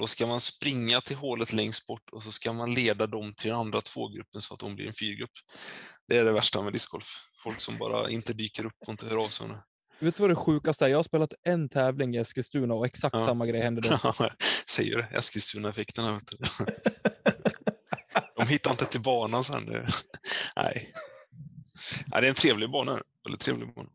[0.00, 3.50] Då ska man springa till hålet längst bort och så ska man leda dem till
[3.50, 5.30] den andra tvågruppen så att de blir en fyrgrupp.
[6.08, 7.06] Det är det värsta med discgolf.
[7.42, 9.46] Folk som bara inte dyker upp och inte hör av sig.
[9.98, 10.88] Vet du vad det sjukaste är?
[10.88, 13.26] Jag har spelat en tävling i Eskilstuna och exakt Ja.
[13.26, 14.12] samma grej hände då.
[14.66, 16.04] Säger det, Eskilstuna-effekten.
[16.04, 16.38] här, vet du.
[18.36, 19.64] De hittar inte till banan sen.
[19.64, 19.86] Nej.
[20.56, 20.94] Nej,
[22.10, 23.02] det är en trevlig bana.
[23.24, 23.88] Väldigt trevlig bana.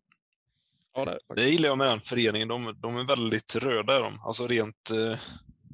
[0.97, 2.47] Ja, det det gillar jag med den föreningen.
[2.47, 3.97] De, de är väldigt röda.
[3.97, 4.19] Är de.
[4.21, 5.19] Alltså rent, eh,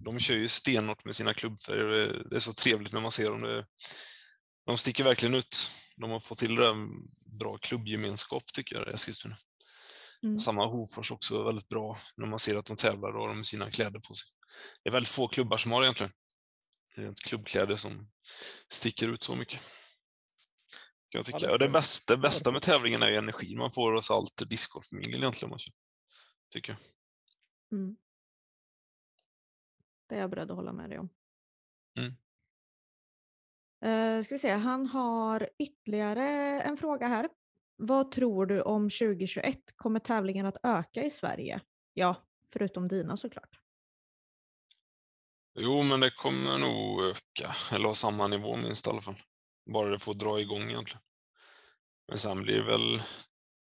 [0.06, 1.86] de kör ju stenhårt med sina klubbfärger.
[2.30, 3.42] Det- är så trevligt när man ser dem.
[3.42, 3.66] Det,
[4.66, 5.72] de sticker verkligen ut.
[5.98, 6.76] De har fått till det där
[7.40, 9.38] bra klubbgemenskap tycker jag, Eskilstuna.
[10.24, 10.38] Mm.
[10.38, 13.72] Samma Hofors också väldigt bra när man ser att de tävlar och har de sina
[13.72, 14.28] kläder på sig.
[14.84, 16.14] Det är väldigt få klubbar som har det egentligen.
[16.96, 18.10] Rent klubbkläder som
[18.72, 19.60] sticker ut så mycket.
[21.14, 21.38] Kan jag tycka.
[21.40, 23.98] det Ja, det, får- bästa, det det bästa med tävlingen är ju energin man får
[24.02, 25.58] så allt discgolfmingel egentligen.
[26.54, 26.80] Tycker jag.
[27.80, 27.96] Mm.
[30.10, 31.10] Det är jag beredd att hålla med dig om.
[32.00, 32.14] Mm.
[33.86, 37.30] Eh, ska vi se, han har ytterligare en fråga här.
[37.76, 39.60] Vad tror du om 2021?
[39.76, 41.62] Kommer tävlingen att öka i Sverige?
[41.94, 42.16] Ja,
[42.54, 43.60] förutom dina såklart.
[45.60, 49.22] Jo, men det kommer nog öka, eller ha samma nivå minst i alla fall.
[49.66, 51.02] Bara det får dra igång egentligen.
[52.08, 53.02] Men sen blir det väl,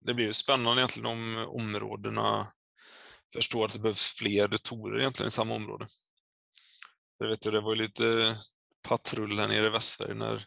[0.05, 2.53] det blir ju spännande egentligen om områdena
[3.33, 5.87] förstår att det behövs fler torer egentligen i samma område.
[7.19, 8.37] Jag vet ju, det var ju lite
[8.89, 10.47] patrull här nere i Västsverige när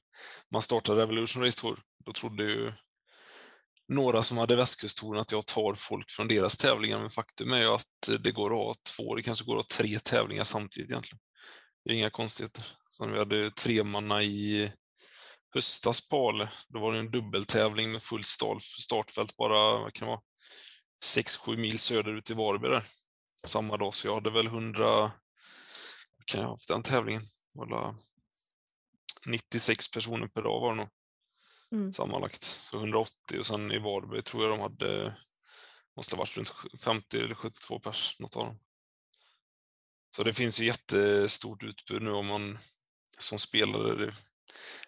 [0.51, 1.79] man startade Revolution Race Tour.
[2.05, 2.73] Då trodde ju
[3.87, 7.67] några som hade västkusttouren att jag tar folk från deras tävlingar, men faktum är ju
[7.67, 11.19] att det går att ha två, det kanske går att ha tre tävlingar samtidigt egentligen.
[11.85, 12.65] Det är inga konstigheter.
[12.89, 14.71] Så när vi hade tre manna i
[15.53, 18.27] höstas på Ale, då var det en dubbeltävling med fullt
[18.79, 20.21] startfält bara, vad kan det vara,
[21.05, 22.83] 6-7 mil söderut i Varberg där.
[23.43, 24.85] Samma dag, så jag hade väl 100,
[26.17, 27.23] vad kan jag ha haft den tävlingen?
[27.53, 27.95] Var det
[29.25, 30.89] 96 personer per dag var det nog
[31.71, 31.93] Mm.
[31.93, 32.43] sammanlagt.
[32.43, 35.17] Så 180 och sen i Varberg tror jag de hade,
[35.95, 38.59] måste ha varit runt 50 eller 72 pers, något av dem.
[40.15, 42.59] Så det finns ju jättestort utbud nu om man
[43.17, 44.05] som spelare.
[44.05, 44.13] Det,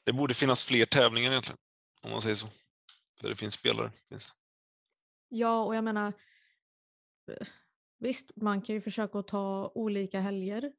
[0.04, 1.58] det borde finnas fler tävlingar egentligen,
[2.04, 2.48] om man säger så.
[3.22, 3.92] För det finns spelare.
[4.10, 4.34] Finns.
[5.30, 6.14] Ja, och jag menar,
[7.32, 7.48] eh,
[8.00, 10.74] visst, man kan ju försöka att ta olika helger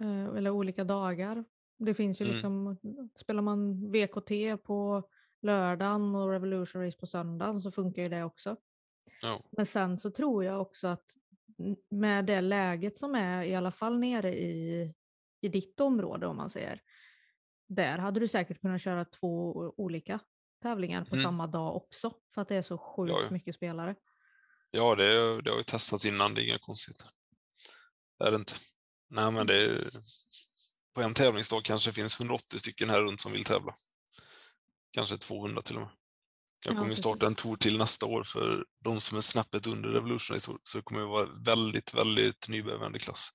[0.00, 1.44] eh, eller olika dagar.
[1.78, 2.34] Det finns ju Mm.
[2.34, 2.78] liksom,
[3.16, 5.08] spelar man VKT på
[5.42, 8.56] lördagen och Revolution Race på söndagen så funkar ju det också.
[9.22, 9.42] Ja.
[9.50, 11.16] Men sen så tror jag också att
[11.90, 14.94] med det läget som är i alla fall nere i,
[15.40, 16.82] i ditt område om man säger.
[17.68, 20.20] Där hade du säkert kunnat köra två olika
[20.62, 21.24] tävlingar på Mm.
[21.24, 23.30] samma dag också för att det är så sjukt Ja, ja.
[23.30, 23.94] mycket spelare.
[24.70, 27.08] Ja, det, det har ju testats innan, det är inga konstigheter.
[28.18, 28.54] Det är det inte.
[29.10, 29.80] Nej, men det är,
[30.94, 33.74] på en tävlingsdag kanske det finns 180 stycken här runt som vill tävla.
[34.90, 35.90] Kanske 200 till och med.
[36.66, 39.66] Jag Ja, kommer ju starta en tour till nästa år för de som är snäppet
[39.66, 43.30] under Revolution Race Tour, så det kommer ju vara väldigt, väldigt nybörjarvänlig klass.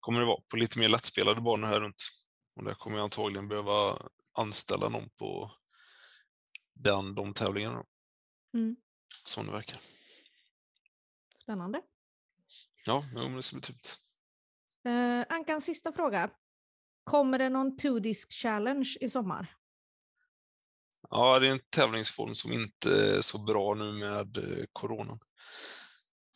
[0.00, 2.02] Kommer det vara på lite mer lättspelade banor här runt.
[2.56, 4.02] Och där kommer jag antagligen behöva
[4.32, 5.50] anställa någon på
[6.74, 7.84] den, de tävlingarna.
[8.54, 8.76] Mm.
[9.24, 9.80] Som det verkar.
[11.42, 11.82] Spännande.
[12.86, 13.98] Ja, jo, men det ska bli trevligt.
[14.84, 16.30] Eh, Ankans sista fråga.
[17.04, 19.56] Kommer det någon two-disc challenge i sommar?
[21.10, 25.18] Ja, det är en tävlingsform som inte är så bra nu med eh, coronan.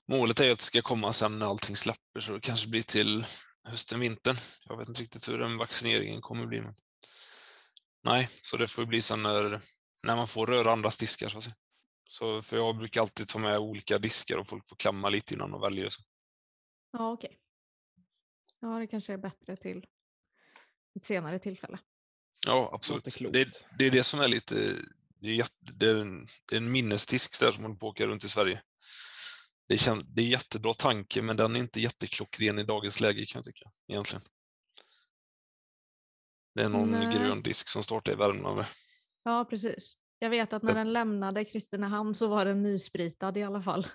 [0.09, 3.25] Målet är att det ska komma sen när allting släpper, så det kanske blir till
[3.65, 4.37] hösten, vintern.
[4.65, 6.61] Jag vet inte riktigt hur den vaccineringen kommer bli.
[6.61, 6.75] Men...
[8.03, 9.61] Nej, så det får bli sen när,
[10.03, 11.29] när man får röra andras diskar.
[11.29, 11.57] Så att säga.
[12.09, 15.51] Så, för jag brukar alltid ta med olika diskar och folk får klämma lite innan
[15.51, 15.89] de väljer.
[15.89, 16.03] Så.
[16.93, 17.39] Ja, okej.
[18.61, 19.87] Ja, det kanske är bättre till
[20.97, 21.79] ett senare tillfälle.
[22.47, 23.05] Ja, absolut.
[23.33, 24.77] Det, det är det som är lite...
[25.23, 27.91] Det är, jätte, det är, en, det är en minnesdisk där som håller på att
[27.91, 28.63] åka runt i Sverige.
[29.71, 33.25] Det är, kän- det är jättebra tanke, men den är inte jätteklockren i dagens läge
[33.27, 34.23] kan jag tycka, egentligen.
[36.55, 37.17] Det är någon Nej.
[37.17, 38.65] grön disk som startar i Värmland.
[39.23, 39.97] Ja, precis.
[40.19, 43.87] Jag vet att när den lämnade Kristinehamn så var den nyspritad i alla fall.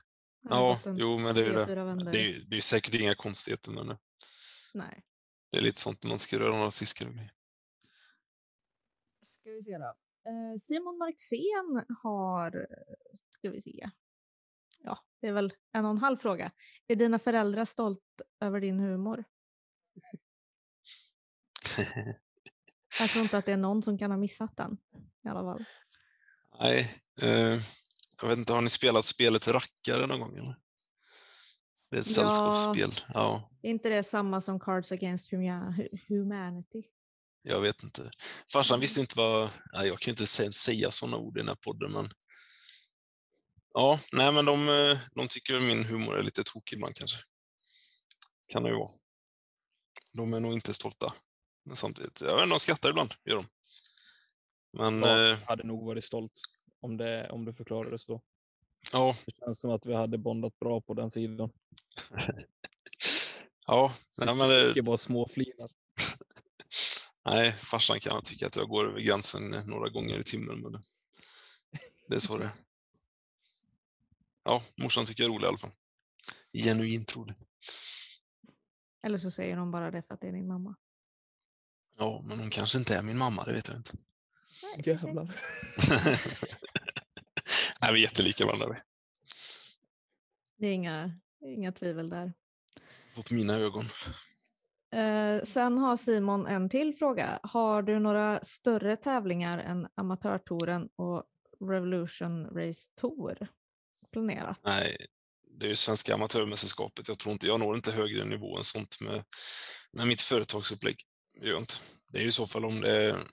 [0.50, 1.66] Ja, en jo, men det är ju det.
[2.12, 3.98] Det är, det är säkert inga konstigheter, men eh,
[4.74, 5.04] Nej.
[5.52, 6.72] det är lite sånt man ska röra några
[7.08, 7.34] och grejer.
[9.42, 9.96] Ska vi se då.
[10.30, 12.68] Eh, Simon Marxén har,
[13.38, 13.90] ska vi se.
[14.86, 16.52] Ja, det är väl en och en halv fråga.
[16.88, 18.02] Är dina föräldrar stolt
[18.40, 19.24] över din humor?
[23.00, 24.78] Jag tror inte att det är någon som kan ha missat den
[25.26, 25.66] i alla fall.
[26.60, 27.62] Nej, eh,
[28.22, 30.38] jag vet inte, har ni spelat spelet Rackare någon gång?
[30.38, 30.56] Eller?
[31.92, 32.14] Det är ett Ja.
[32.14, 33.06] sällskapsspel.
[33.14, 36.84] Ja, Är inte det samma som Cards Against Huma- Humanity?
[37.42, 38.12] Jag vet inte.
[38.54, 39.50] Farsan visste inte vad...
[39.74, 42.10] Nej, jag kan ju inte säga sådana ord i den här podden, men...
[43.78, 47.18] Ja, nej men de, eh, de tycker min humor är lite tokig ibland kanske.
[48.48, 48.92] Kan det ju vara.
[50.14, 51.14] De är nog inte stolta.
[51.66, 53.46] Men samtidigt, jag vet inte, de skrattar ibland, gör de.
[54.78, 56.32] Men Jag eh, hade nog varit stolt
[56.82, 58.22] om det, om det så.
[58.92, 61.50] ja, Det känns som att vi hade bondat bra på den sidan.
[63.68, 65.72] ja, nej, men det, Mycket bara småflinar.
[67.26, 70.62] nej, farsan kan tycka att jag går över gränsen några gånger i timmen.
[70.62, 70.82] Men det,
[72.08, 72.65] det är så det är.
[74.46, 75.72] Ja, morsan tycker jag är rolig i alla fall.
[76.54, 77.36] Genuint rolig.
[79.04, 80.76] Eller så säger de bara det för att det är din mamma.
[81.98, 83.98] Ja, men hon kanske inte är min mamma, det vet jag inte.
[84.64, 84.90] Nej.
[84.90, 85.26] Jävlar.
[87.82, 88.68] Nej, vi är jättelika varandra.
[88.70, 88.76] vi.
[90.58, 92.34] Det är inga, inga tvivel där.
[93.16, 93.86] Fått mina ögon.
[94.92, 97.40] Eh, sen har Simon en till fråga.
[97.44, 101.24] Har du några större tävlingar än Amatörtouren och
[101.60, 103.48] Revolution Race Tour
[104.16, 104.60] planerat?
[104.64, 105.08] Nej,
[105.60, 107.08] det är ju Svenska Amatörmästerskapet.
[107.08, 109.24] Jag tror inte, jag når inte högre nivå än sånt med,
[109.92, 111.02] med mitt företagsupplägg.
[111.42, 111.76] Det gör inte.
[112.12, 113.28] Det är ju i så fall om det är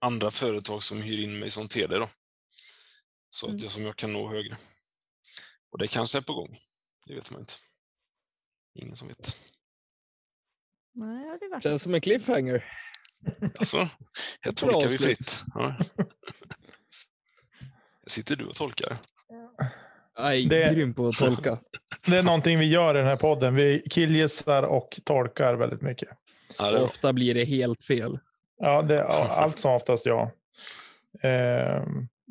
[0.00, 2.08] andra företag som hyr in mig som TD då.
[3.30, 3.56] Så Mm.
[3.56, 4.56] att jag, som jag kan nå högre.
[5.70, 6.58] Och det kanske är på gång.
[7.06, 7.54] Det vet man inte.
[8.74, 9.38] Ingen som vet.
[10.94, 11.62] Nej, har det varit.
[11.62, 12.64] Känns som en cliffhanger.
[13.58, 13.88] Alltså,
[14.40, 15.42] här tolkar vi fritt.
[15.54, 15.76] Ja.
[18.06, 18.98] Sitter du och tolkar?
[20.22, 21.58] Aj, Det- grym på att tolka.
[22.06, 23.54] Det är någonting vi gör i den här podden.
[23.54, 26.08] Vi killgissar och tolkar väldigt mycket.
[26.58, 26.82] Ja, är.
[26.82, 28.18] Ofta blir det helt fel.
[28.58, 30.30] Ja, det, allt som oftast ja.
[31.22, 31.84] Eh,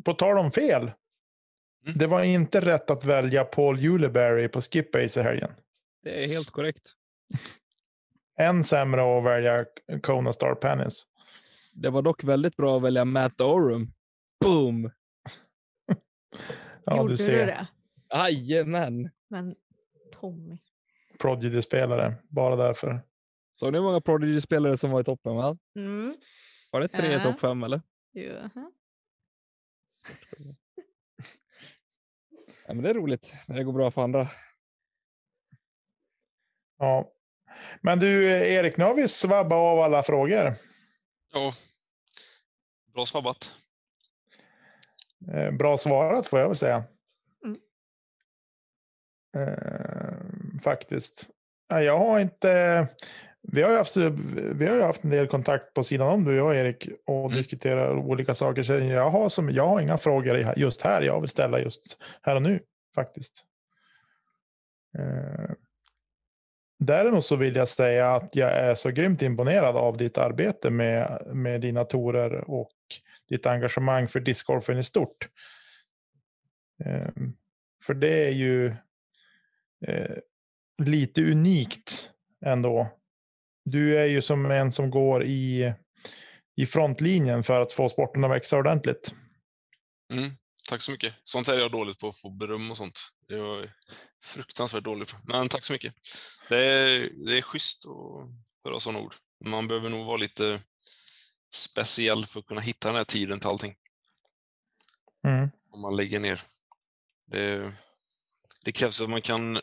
[0.05, 0.81] på tal om fel.
[0.81, 1.97] Mm.
[1.97, 5.51] Det var inte rätt att välja Paul Juleberry på Skip-Ace i helgen.
[6.03, 6.81] Det är helt korrekt.
[8.39, 9.65] Än sämre att välja
[10.03, 11.03] Kona Star Pennies.
[11.73, 13.93] Det var dock väldigt bra att välja Matt Orum.
[14.43, 14.91] Boom!
[16.85, 17.45] Ja, Gjorde du du ser.
[17.45, 17.67] det?
[18.14, 19.09] Jajamän!
[19.30, 19.55] Men
[20.12, 20.57] Tommy.
[21.20, 22.16] Prodigy-spelare.
[22.30, 23.01] Bara därför.
[23.59, 25.36] Såg ni hur många Prodigy-spelare som var i toppen?
[25.36, 25.57] Va?
[25.76, 26.16] Mm.
[26.72, 27.24] Var det tre i Ja.
[27.24, 27.82] topp fem eller?
[28.12, 28.72] Jaha.
[32.68, 34.28] Ja, men det är roligt när det går bra för andra.
[36.78, 37.12] Ja.
[37.82, 40.53] Men du, Erik, nu har vi svabbat av alla frågor.
[41.34, 41.53] Ja.
[42.93, 43.55] Bra svabbat.
[45.34, 46.84] Eh, bra svarat får jag väl säga.
[49.34, 49.49] Mm.
[49.49, 51.29] Eh, faktiskt.
[51.69, 52.88] Ja, Jag har inte...
[53.43, 53.97] Vi har, ju haft,
[54.55, 57.25] vi har ju haft en del kontakt på sidan om du och jag Erik och
[57.25, 57.38] Mm.
[57.38, 58.63] diskuterar olika saker.
[58.63, 62.36] Så jag har, som, jag har inga frågor just här jag vill ställa just här
[62.36, 62.59] och nu
[62.95, 63.45] faktiskt.
[64.97, 65.51] Eh,
[66.79, 71.21] däremot så vill jag säga att jag är så grymt imponerad av ditt arbete med,
[71.34, 72.71] med dina torer och
[73.29, 75.29] ditt engagemang för discgolfen i stort.
[76.84, 77.09] Eh,
[77.84, 78.73] för det är ju
[79.88, 80.17] eh,
[80.84, 82.11] lite unikt
[82.45, 82.97] ändå.
[83.65, 85.73] Du är ju som en som går i,
[86.55, 89.15] i frontlinjen för att få sporten att växa ordentligt.
[90.13, 90.32] Mm,
[90.69, 91.13] tack så mycket.
[91.23, 92.99] Sånt är jag dåligt på, att få beröm och sånt.
[93.27, 93.69] Det är jag
[94.23, 95.17] fruktansvärt dålig på.
[95.23, 95.93] Men tack så mycket.
[96.49, 98.29] Det är, det är schysst att
[98.63, 99.15] höra sådana ord.
[99.45, 100.59] Man behöver nog vara lite
[101.53, 103.75] speciell för att kunna hitta den här tiden till allting.
[105.27, 105.49] Mm.
[105.71, 106.41] Om man lägger ner.
[107.27, 107.73] Det,
[108.65, 109.59] det krävs att man kan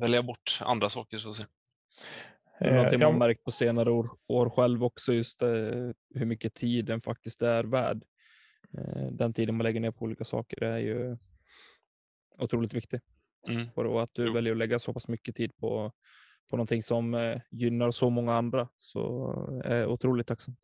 [0.00, 1.48] välja bort andra saker så att säga.
[2.58, 5.48] Det är Eh, någonting man märkt på senare år, år själv också, just eh,
[6.14, 8.04] hur mycket tid den faktiskt är värd.
[8.78, 11.16] Eh, den tiden man lägger ner på olika saker är ju
[12.38, 13.00] otroligt viktig.
[13.48, 13.68] Mm.
[13.74, 14.32] Och att du Jo.
[14.32, 15.92] väljer att lägga så pass mycket tid på,
[16.50, 19.32] på någonting som gynnar så många andra så
[19.64, 20.58] är otroligt tacksamt.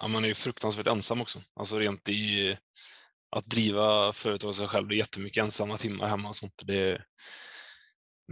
[0.00, 1.38] Ja, man är ju fruktansvärt ensam också.
[1.54, 2.56] Alltså rent i
[3.36, 4.88] att driva företag sig själv.
[4.88, 6.62] Det är jättemycket ensamma timmar hemma och sånt.
[6.64, 7.02] Det,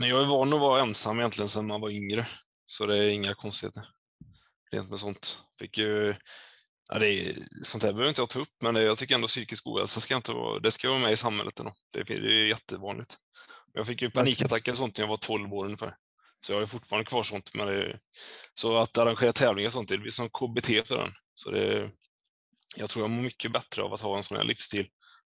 [0.01, 2.27] men jag är van att vara ensam egentligen sedan man var yngre.
[2.67, 3.89] Så det är inga konstigheter.
[4.71, 5.43] Rent med sånt.
[5.59, 6.15] Fick ju,
[6.89, 9.27] ja, det är, sånt här behöver inte jag ta upp, men det, jag tycker ändå
[9.27, 11.73] psykisk ohälsa ska inte vara, det ska vara med i samhället ändå.
[11.93, 13.17] Det, det är jättevanligt.
[13.73, 15.97] Jag fick ju panikattacker och sånt när jag var 12 år ungefär.
[16.47, 17.55] Så jag har fortfarande kvar sånt.
[17.55, 17.99] Men det,
[18.55, 21.13] så att arrangera tävlingar och sånt, det blir som KBT för den.
[21.35, 21.91] Så det,
[22.77, 24.87] jag tror jag mår mycket bättre av att ha en sån här livsstil.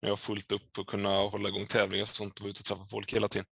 [0.02, 2.60] När jag har fullt upp och kunna hålla igång tävlingar och sånt och vara ute
[2.60, 3.46] och träffa folk hela tiden.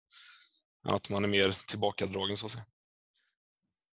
[0.84, 2.64] Att man är mer tillbakadragen så att säga.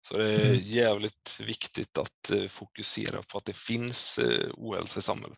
[0.01, 0.61] Så det är Mm.
[0.63, 5.37] jävligt viktigt att eh, fokusera på att det finns eh, ohälsa i samhället.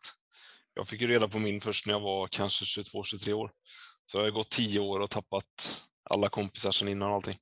[0.73, 3.51] Jag fick ju reda på min först när jag var kanske 22-23 år.
[4.05, 7.37] Så jag har gått 10 år och tappat alla kompisar sedan innan allting.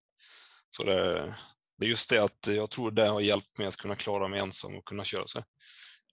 [0.70, 1.36] Så det,
[1.78, 4.40] det är just det att jag tror det har hjälpt mig att kunna klara mig
[4.40, 5.44] ensam och kunna köra sig.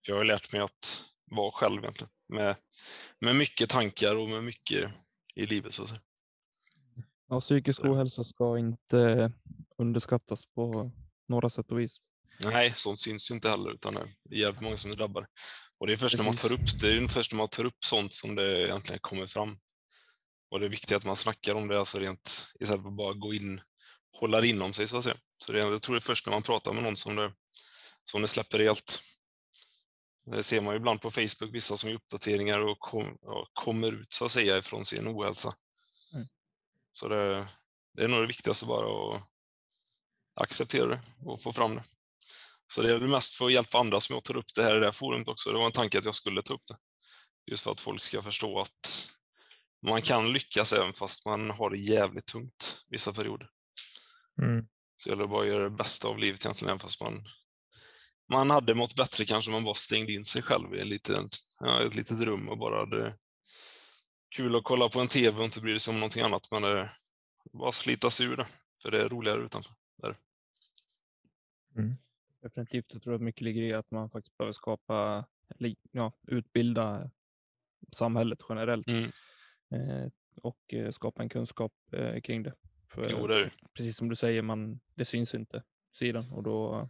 [0.04, 2.10] För jag har lärt mig att vara själv egentligen.
[2.28, 2.56] Med,
[3.20, 4.92] med mycket tankar och med mycket
[5.34, 5.74] i livet.
[5.74, 6.00] Så att säga.
[7.34, 9.32] Ja, psykisk ohälsa ska inte
[9.78, 10.90] underskattas på
[11.28, 11.96] några sätt och vis.
[12.44, 15.26] Nej, sånt syns ju inte heller, utan det är jävligt många som det drabbar.
[15.78, 17.84] Och det är först när man tar upp det, är först när man tar upp
[17.84, 19.58] sånt som det egentligen kommer fram.
[20.50, 23.12] Och det är viktigt att man snackar om det, alltså rent, istället för att bara
[23.12, 23.60] gå in,
[24.20, 25.16] hålla det inom sig så att säga.
[25.44, 27.32] Så det, är- jag tror det är först när man pratar med någon som det,
[28.04, 29.00] som det släpper rejält.
[30.30, 33.92] Det ser man ju ibland på Facebook, vissa som gör uppdateringar och, kom, och kommer
[33.92, 35.52] ut så att säga ifrån sin ohälsa.
[36.94, 37.46] Så det,
[37.94, 39.22] det är nog det viktigaste bara att
[40.40, 41.84] acceptera det och få fram det.
[42.72, 44.76] Så det är väl mest för att hjälpa andra som jag tar upp det här
[44.76, 45.52] i det här forumet också.
[45.52, 46.76] Det var en tanke att jag skulle ta upp det.
[47.50, 49.08] Just för att folk ska förstå att
[49.86, 53.48] man kan lyckas även fast man har det jävligt tungt vissa perioder.
[54.42, 54.66] Mm.
[54.96, 57.28] Så det gäller bara att göra det bästa av livet egentligen, även fast man,
[58.32, 61.28] man hade mått bättre kanske om man bara stängde in sig själv i en liten,
[61.60, 63.18] ja, ett litet rum och bara hade
[64.34, 66.50] kul att kolla på en TV och inte bry sig om någonting annat.
[66.50, 66.90] Men det,
[67.52, 68.46] bara slita sig ur det,
[68.82, 69.74] för det är roligare utanför.
[72.42, 72.86] Definitivt.
[72.88, 77.10] Jag tror att mycket ligger i att man faktiskt behöver skapa, eller, ja, utbilda
[77.92, 79.10] samhället generellt Mm.
[79.70, 80.10] eh,
[80.42, 82.54] och eh, skapa en kunskap eh, kring det.
[82.88, 83.50] För, Jo, det är det.
[83.74, 85.62] Precis som du säger, man, det syns inte
[85.98, 86.88] sidan och då,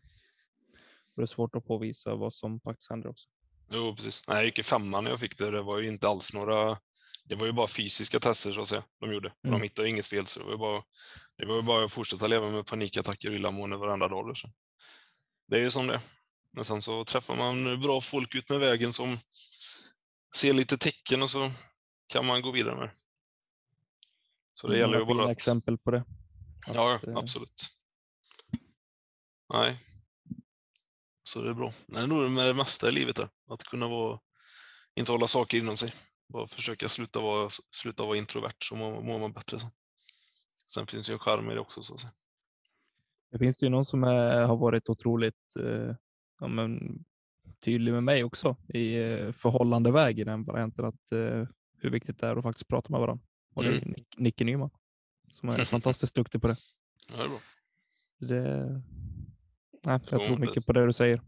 [1.14, 3.28] då är det svårt att påvisa vad som faktiskt händer också.
[3.70, 4.28] Jo, precis.
[4.28, 5.50] Nej, jag gick i femman när jag fick det.
[5.50, 6.78] Det var ju inte alls några...
[7.24, 9.32] Det var ju bara fysiska tester så att säga, de gjorde.
[9.44, 9.52] Mm.
[9.52, 10.82] De hittade inget fel, så det var ju bara,
[11.36, 14.28] det var ju bara att fortsätta leva med panikattacker och illamående varenda dag.
[14.28, 14.52] liksom.
[15.48, 16.00] Det är ju som det.
[16.52, 19.18] Men sen så träffar man bra folk ut med vägen som
[20.34, 21.50] ser lite tecken och så
[22.06, 22.92] kan man gå vidare med det.
[24.52, 25.30] Så det gäller ju bara att...
[25.30, 26.04] exempel på det.
[26.74, 27.70] Ja, Att, eh, absolut.
[29.54, 29.78] Nej.
[31.24, 31.72] Så det är bra.
[31.86, 33.28] Det är nog det med det mesta i livet där.
[33.50, 34.20] Att kunna vara,
[34.94, 35.94] inte hålla saker inom sig.
[36.34, 39.70] Bara försöka sluta vara, sluta vara introvert så mår, mår man bättre sen.
[40.66, 42.12] Sen finns ju en charm i det också så att säga.
[43.30, 45.94] Det finns ju någon som är, har varit otroligt eh,
[46.40, 47.04] ja, men,
[47.64, 51.46] tydlig med mig också i eh, förhållandeväg i den varianten att eh,
[51.78, 53.24] hur viktigt det är att faktiskt prata med varandra.
[53.54, 53.94] Och det är Mm.
[53.94, 54.70] Nick- Nicke Nyman
[55.28, 56.56] som är fantastiskt duktig på det.
[57.08, 57.40] Ja, det är bra.
[58.18, 58.82] det
[59.82, 61.22] nej, jag tror mycket på det du säger.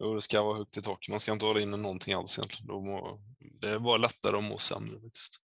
[0.00, 1.08] Jo, det ska vara högt i tak.
[1.08, 2.66] Man ska inte hålla inne någonting alls egentligen.
[2.66, 3.18] Då må,
[3.60, 5.40] det är bara lättare att må sämre faktiskt.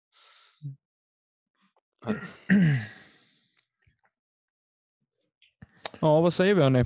[6.00, 6.84] Ja, vad säger vi hörni?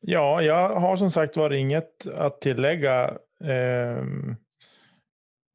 [0.00, 4.36] Ja, jag har som sagt var inget att tillägga ehm,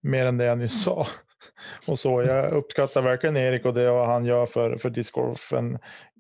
[0.02, 1.08] mer än det jag nyss sa.
[1.88, 5.80] Och så, jag uppskattar verkligen Erik och det han gör för, för discgolfen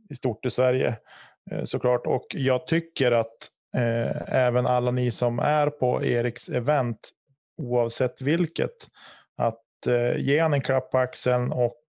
[0.10, 0.98] i stort i Sverige
[1.52, 2.08] eh, såklart.
[2.08, 7.10] Och jag tycker att eh, Eh, även alla ni som är på Eriks event,
[7.58, 8.88] oavsett vilket,
[9.38, 11.82] att eh, ge han en klapp på axeln och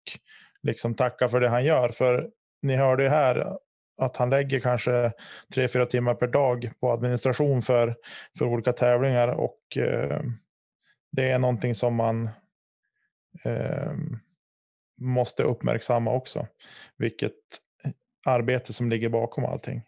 [0.62, 1.88] liksom tacka för det han gör.
[1.88, 2.30] För
[2.62, 3.56] ni hörde ju här
[3.96, 5.12] att han lägger kanske
[5.54, 7.96] tre, fyra timmar per dag på administration för,
[8.38, 10.20] för olika tävlingar och eh,
[11.12, 12.30] det är någonting som man
[13.44, 13.92] eh,
[15.00, 16.46] måste uppmärksamma också.
[16.96, 17.32] Vilket
[18.24, 19.82] arbete som ligger bakom allting.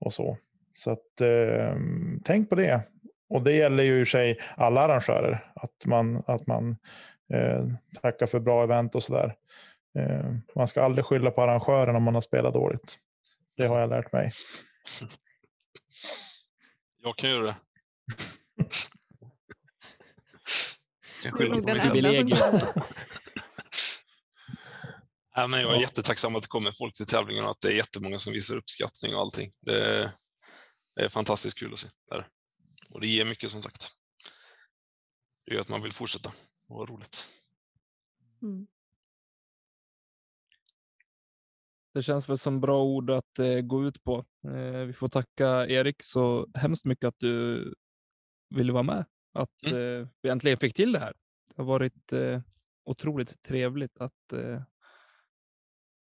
[0.00, 0.38] Och så.
[0.76, 1.76] Så att eh,
[2.24, 2.82] tänk på det.
[3.28, 5.52] Och det gäller ju i sig alla arrangörer.
[5.54, 6.76] Att man, att man
[7.32, 7.66] eh,
[8.02, 9.36] tackar för bra event och sådär.
[9.98, 12.98] Eh, man ska aldrig skylla på arrangören om man har spelat dåligt.
[13.56, 14.32] Det har jag lärt mig.
[17.02, 17.56] Jag kan göra det.
[21.22, 22.38] Jag nog på som privilegium.
[25.48, 28.18] men jag är jättetacksam att det kommer folk till tävlingen och att det är jättemånga
[28.18, 29.52] som visar uppskattning och allting.
[29.60, 30.12] Det
[30.96, 31.88] det är fantastiskt kul att se.
[32.10, 32.28] Där.
[32.90, 33.92] Och det ger mycket som sagt.
[35.46, 36.32] Det gör att man vill fortsätta.
[36.68, 37.28] Och vad roligt.
[38.42, 38.66] Mm.
[41.94, 44.24] Det känns väl som bra ord att eh, gå ut på.
[44.44, 47.74] Eh, vi får tacka Erik så hemskt mycket att du
[48.54, 49.04] ville vara med.
[49.32, 51.12] Att eh, vi äntligen fick till det här.
[51.54, 52.40] Det har varit eh,
[52.84, 54.62] otroligt trevligt att eh,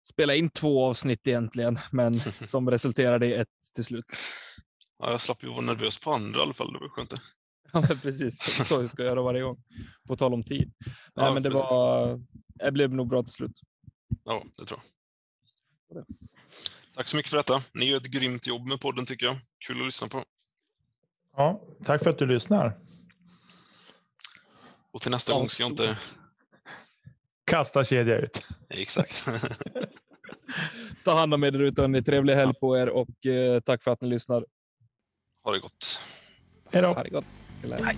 [0.09, 4.05] spela in två avsnitt egentligen, men som resulterade i ett till slut.
[4.99, 6.73] Ja, jag slapp ju vara nervös på andra i alla fall.
[6.73, 7.21] Det var skönt det.
[7.73, 8.65] Ja, men precis.
[8.67, 9.63] Så vi ska göra varje gång.
[10.07, 10.73] På tal om tid.
[10.79, 11.65] Nej, Ja, men det, precis.
[11.69, 12.21] var,
[12.55, 13.61] det blev nog bra till slut.
[14.23, 14.79] Ja, det tror
[15.93, 16.05] jag.
[16.95, 17.61] Tack så mycket för detta.
[17.73, 19.35] Ni gör ett grymt jobb med podden tycker jag.
[19.67, 20.23] Kul att lyssna på.
[21.35, 22.77] Ja, tack för att du lyssnar.
[24.91, 25.97] Och till nästa Ja, gång ska jag inte...
[27.45, 28.45] Kasta kedja ut.
[28.69, 29.25] Exakt.
[31.03, 31.81] Ta hand om er där ute.
[31.81, 32.03] hörni.
[32.03, 34.45] Trevlig helg på er och eh, tack för att ni lyssnar.
[35.47, 35.99] Ha det gott.
[36.71, 36.87] Hej då.
[36.87, 37.25] Ha det gott.
[37.83, 37.97] Hej.